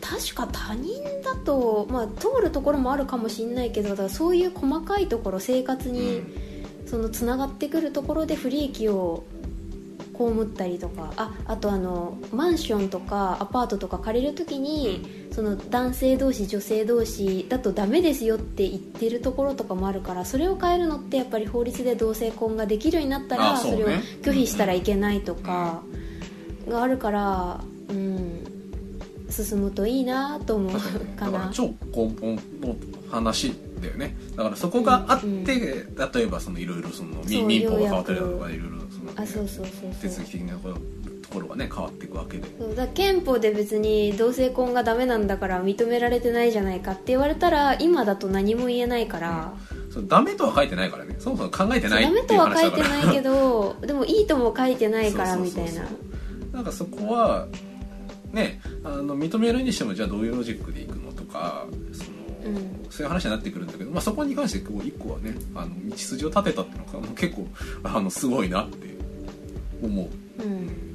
[0.00, 0.92] 確か他人
[1.22, 6.22] だと、まあ、通るところもあるかもしれないけどだからそういう細かいところ生活に、
[6.92, 9.24] そのつながってくるところで不利益を
[10.14, 23.88] 被ったりとかああとあのマンションとかアパートとか借りるときにその男性同士女性同士だとダメですよって言ってるところとかもあるからそれを変えるのってやっぱり法律で同性婚ができるようになったらそれを
[24.20, 25.82] 拒否したらいけないとか
[26.68, 28.52] があるからうん。
[29.30, 30.72] 進むといいなと思う
[31.16, 31.50] かな。
[31.54, 32.76] 超根本の
[33.10, 34.16] 話だよね。
[34.36, 40.74] だからそこがあって、うんうん、例えばそのいろいろその民法が変わったりだとかいろいろその、あそうそうそう手続き的なと
[41.32, 42.48] ころがね変わっていくわけで。
[42.58, 51.16] そうだ憲法で別に同性婚がダメなんだから認められてないじゃないかって言われたら今だと何も言えないから、うん、そうダメとは書いてないからね。
[51.18, 55.82] そもそも考えてないダメとは書いてないけど でもいいとも書いてないからみたいな。
[56.52, 57.48] なんかそこは
[58.32, 62.04] ねあの認めるにしてもじゃあどういうロジックでいくのとかそ
[62.90, 67.46] そういう話になってくるんだけど、まあ、そこに関してこう一個はねあの道筋を立てたっていうのが結構
[67.84, 68.88] あのすごいなって
[69.82, 70.42] 思う。
[70.42, 70.94] うん。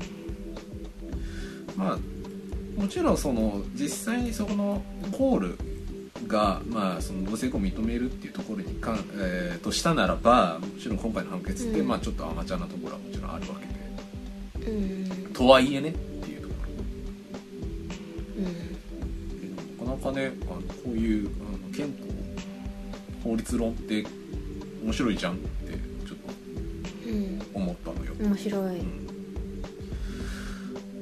[1.76, 1.98] まあ
[2.80, 5.58] もちろんその実際にそこのコール
[6.28, 11.88] が、まあ、その同性婚を認めるっていうところにかん、えーとしたならばもちろん今回の判決って、うん。
[11.88, 13.56] まあ、ちょっとアマチュアなところはもちろんあるわ
[14.60, 14.72] けで。
[14.72, 15.34] うん。
[15.34, 16.54] とはいえねっていうとこ
[18.38, 18.46] うん。
[18.46, 18.52] ろ
[19.88, 21.96] なかねあのこういうあの憲
[23.24, 24.06] 法法律論って
[24.84, 25.48] 面白いじゃんって
[26.06, 26.18] ちょっ
[27.08, 28.80] うんと思ったのよ、面白い。
[28.80, 29.08] うん。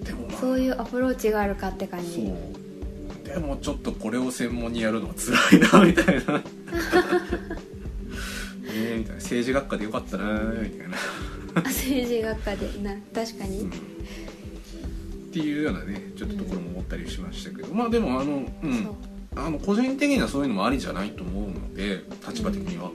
[0.04, 2.14] でもまあそういうアプローチがあるかって感じ。
[2.14, 2.26] そう。
[3.28, 6.44] でもちょっとこれを専門にやるのは辛いなみたいな。
[8.72, 9.22] えーみたいな。
[9.22, 10.96] 政治学科でよかったなみたいな、
[11.56, 13.95] あ政治学科でな確かに、うん
[15.36, 18.90] っていうようなねちょっとところも思ったりしましたけど、まあでもあのうん。
[19.38, 22.90] あの個人的にはそういうのもありじゃないと思うので立場的には、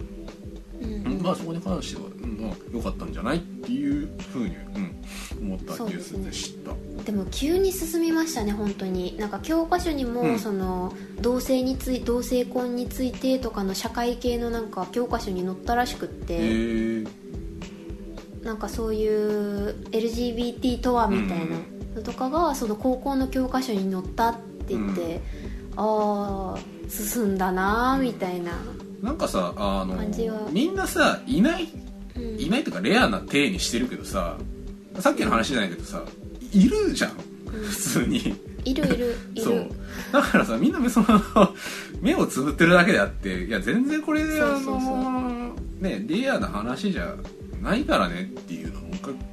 [0.81, 1.13] うん。
[1.13, 1.23] うん。
[1.23, 2.41] まあそこに関しては、うん。
[2.41, 6.73] まあ、良かったんじゃないっていうふうに、うん、思ったニュースでした。
[7.05, 9.19] でも急に進みましたね本当に。
[9.19, 10.39] なんか教科書にも、うん。
[10.39, 17.05] その同性につい同性婚についてとかの社会系のなんか教科書に載ったらしくっへて、え
[18.43, 21.59] なんかそういう LGBT とはみたいな
[21.95, 24.35] のとかがその高校の教科書に載ったっ
[24.67, 25.21] て言って、
[25.77, 28.53] ああ進んだなーみたいな、
[29.03, 30.49] なんかさあの感じは。
[30.51, 31.69] みんなさいない
[32.17, 32.41] うん。
[32.41, 34.37] いないとかレアな体にしてるけどさ
[34.99, 36.03] さっきの話じゃないけどさ
[36.53, 37.11] いるじゃん
[37.47, 38.35] 普通に。
[38.65, 39.55] いるいるい そう。
[39.55, 39.71] る
[40.13, 41.07] だからさみんなその
[42.03, 47.15] 目をつぶってるだけであっていや全然これであそうそうそうのねレアな話じゃ
[47.63, 48.90] ないからねっていうのをも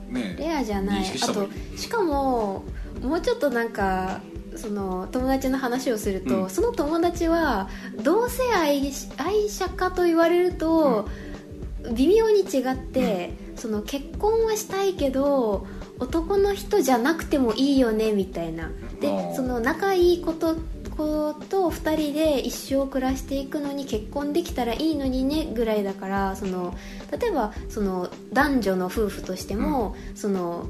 [0.09, 1.05] ねレアじゃない。
[1.21, 2.63] あとしかも
[3.01, 4.21] もうちょっとなんか
[4.55, 6.49] その友達の話をすると、うん。
[6.49, 7.69] その友達は
[8.03, 8.81] 同性愛
[9.17, 11.07] 愛者かと言われると、
[11.93, 15.67] 微妙に違って、その結婚はしたいけど
[15.99, 18.71] 男の人じゃなくてもいいよねみたいな。
[18.99, 20.55] でその仲いい子と
[20.97, 26.75] 子と2人で一生暮らしていくのに結婚できたらいいのにねぐらいだからその
[27.11, 30.65] 例えばその男女の夫婦としても、その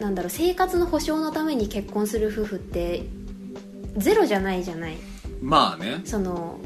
[0.00, 3.04] なんだろう生活の保障のために結婚する夫婦って
[3.96, 4.96] ゼロじゃないじゃない。
[5.40, 6.02] まあね。
[6.04, 6.58] その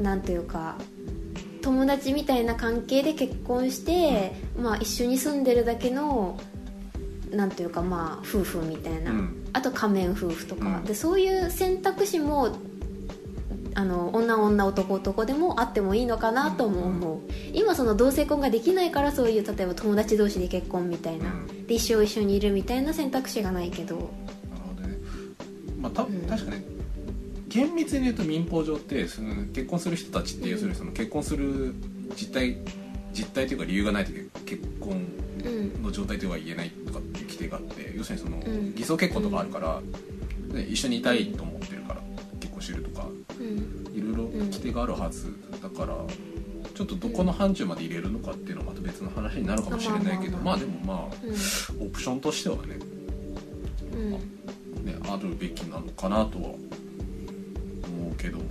[0.00, 0.76] なんていうか
[1.62, 6.38] 友達みたいな関係で結婚して、まあ、一緒に住んでるだけの
[7.30, 10.84] なんていうかまあ夫婦みたいな、うんあと仮面夫婦とか、うん。
[10.84, 12.58] でそういう選択肢も
[13.74, 17.20] あの女女男男でもあってもいいのかなとも思う、
[17.54, 21.66] 今その同性婚ができないからそういう例えば友達同士で結婚みたいな、うん。
[21.66, 23.96] で一生一緒にいるみたいな選択肢がないけど。
[23.96, 24.08] なる
[24.76, 24.94] ほどね。
[25.80, 26.06] まあたん。
[26.28, 26.62] 確かに
[27.48, 31.74] 厳密に言うと民法上ってその結婚する人たちって要するにその結婚する
[32.14, 32.58] 実態
[33.14, 34.12] 実態というか理由がないと
[34.44, 35.35] 結婚うん
[35.82, 38.74] の状態とは言えないとかっていう規定があって要するにその、ん。
[38.74, 42.00] 偽装結婚とかあるから、ね一緒にいたいと思ってるから
[42.40, 43.08] 結婚してるとか
[43.40, 43.96] うん。
[43.96, 45.96] いろいろ規定があるはずだから
[46.74, 51.06] ちょっとどこの範疇まで入れるのかっていうのはまた別の話になるかもしれないけどまあでもまあ
[51.80, 52.78] オプションとしてはね
[53.92, 54.10] うん。
[54.84, 56.58] ねあるべきなのかなとは思
[58.12, 58.44] うけども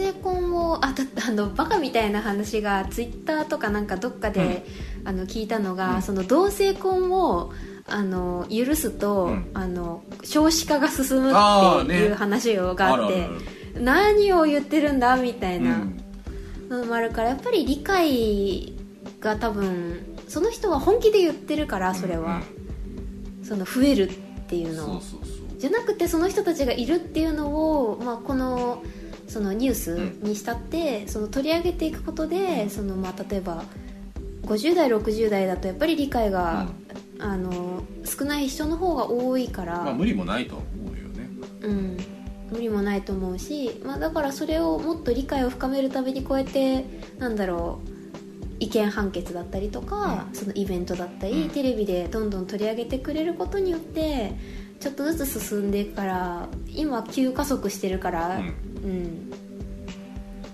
[0.00, 4.64] 性婚をあだあのバカみたいな話がツイッターとかなんかどっかで、
[5.04, 6.02] あの聞いたのが、うん。
[6.02, 7.52] その同性婚を
[7.86, 9.50] あの許すと、うん。
[9.52, 13.34] あの少子化が進むっていう話をがあってあるある
[13.74, 13.82] ある。
[13.82, 15.76] 何を言ってるんだみたいな。
[15.76, 16.00] うん。
[16.70, 18.72] のもあるからやっぱり理解
[19.20, 22.42] が多分その人は本気で言ってるからそれは、
[23.42, 24.14] その増えるっ
[24.46, 25.02] ていうのを
[25.58, 28.82] じゃなくてその人たちがいるっていうのを、まあ、この
[29.30, 33.62] そのニュースにしたって、その取り上げていくことでその、まあ、例えば
[34.42, 36.68] 50代60代だとやっぱり理解が、
[37.20, 41.28] あの少ない人の方が多いから、まあ無理もないとは思うよね。
[41.62, 41.96] うん、
[42.50, 46.84] 無理もないと思うし、まあ、だからそれをもっと理解を深めるためにこうやって
[47.18, 47.90] なんだろう
[48.58, 50.34] 意見判決だったりとか、うん。
[50.34, 51.50] そのイベントだったり、うん。
[51.50, 54.32] テレビでどんどん取り上げてくれることによって
[54.80, 58.54] ちょっとずつ進んでから今急加速してるから、うん。
[58.82, 59.32] うん。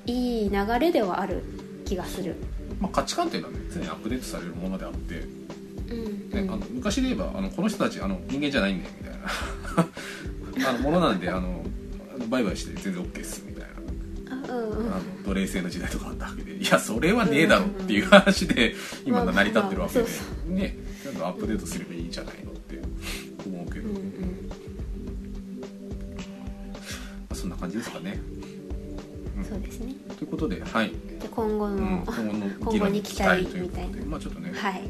[0.04, 1.42] いい流れではある
[1.84, 2.36] 気がする、
[2.80, 5.20] まあ、価値観っていうのはね常にアップデートされるものであって、ね
[5.90, 6.40] うん。
[6.42, 10.70] うんあの昔で言えばあのこの人たちあの人間じゃないんだよ みたいな。
[10.70, 11.64] あのものなんであの
[12.28, 13.68] バイバイして全然 OK っすみたい
[14.28, 14.50] な。
[14.50, 14.70] あうん。
[14.70, 16.56] うんあの奴隷制の時代とかあったわけで。
[16.56, 18.74] いやそれはねえだろっていう話で
[19.04, 20.06] 今成り立ってるわけで。
[20.48, 22.55] ねちゃんとアップデートすればいいんじゃないの
[27.66, 28.20] 感じですかね、
[29.48, 29.94] そうですね。
[30.16, 30.90] ということではい、
[31.20, 34.04] で今後の、うん、今後の 今後にに期待みたいな。
[34.06, 34.82] まあちょっとね、はい。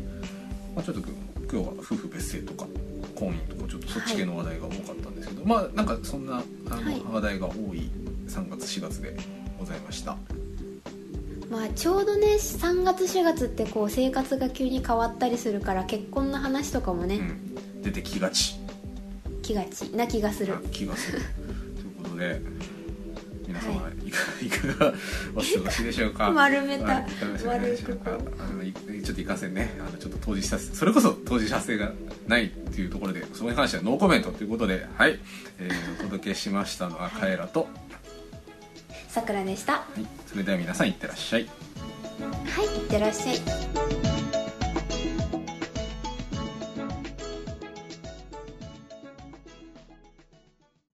[0.75, 1.09] まあ、ちょっと今
[1.49, 2.69] 日は夫婦別姓とか
[3.15, 7.03] 婚姻とかちょっとそっち系の話題が多かったんですけど、まあなんかそんなあの、はい。
[7.13, 7.89] 話題が多い
[8.29, 9.17] 3月4月で
[9.59, 10.19] ございました。
[11.51, 18.57] まあちょうどね3月4月ってこう生活が急に変わったりするから結婚の話とかもね、うん、出てきがち。
[19.43, 20.61] 気がちな気がする。
[20.61, 21.21] な気がする。
[21.79, 22.56] ということで
[24.43, 24.95] いかが
[25.35, 26.31] お過ごしでしょうか？
[26.31, 28.11] 丸めたはいいかがでしょうか？
[29.05, 29.75] ちょっといかんせんね。
[29.81, 31.93] あのちょっと当事者それこそ当事者性が
[32.27, 35.19] ないっていうところでそこに関してはノーコメントということではい、
[35.59, 37.69] えーお届けしましたのはカエラと、
[39.09, 39.73] さくらでした。
[39.73, 41.43] ははい、それでは皆さんいってらっしゃい。
[41.43, 41.51] いいっ
[42.89, 44.16] てらっしゃい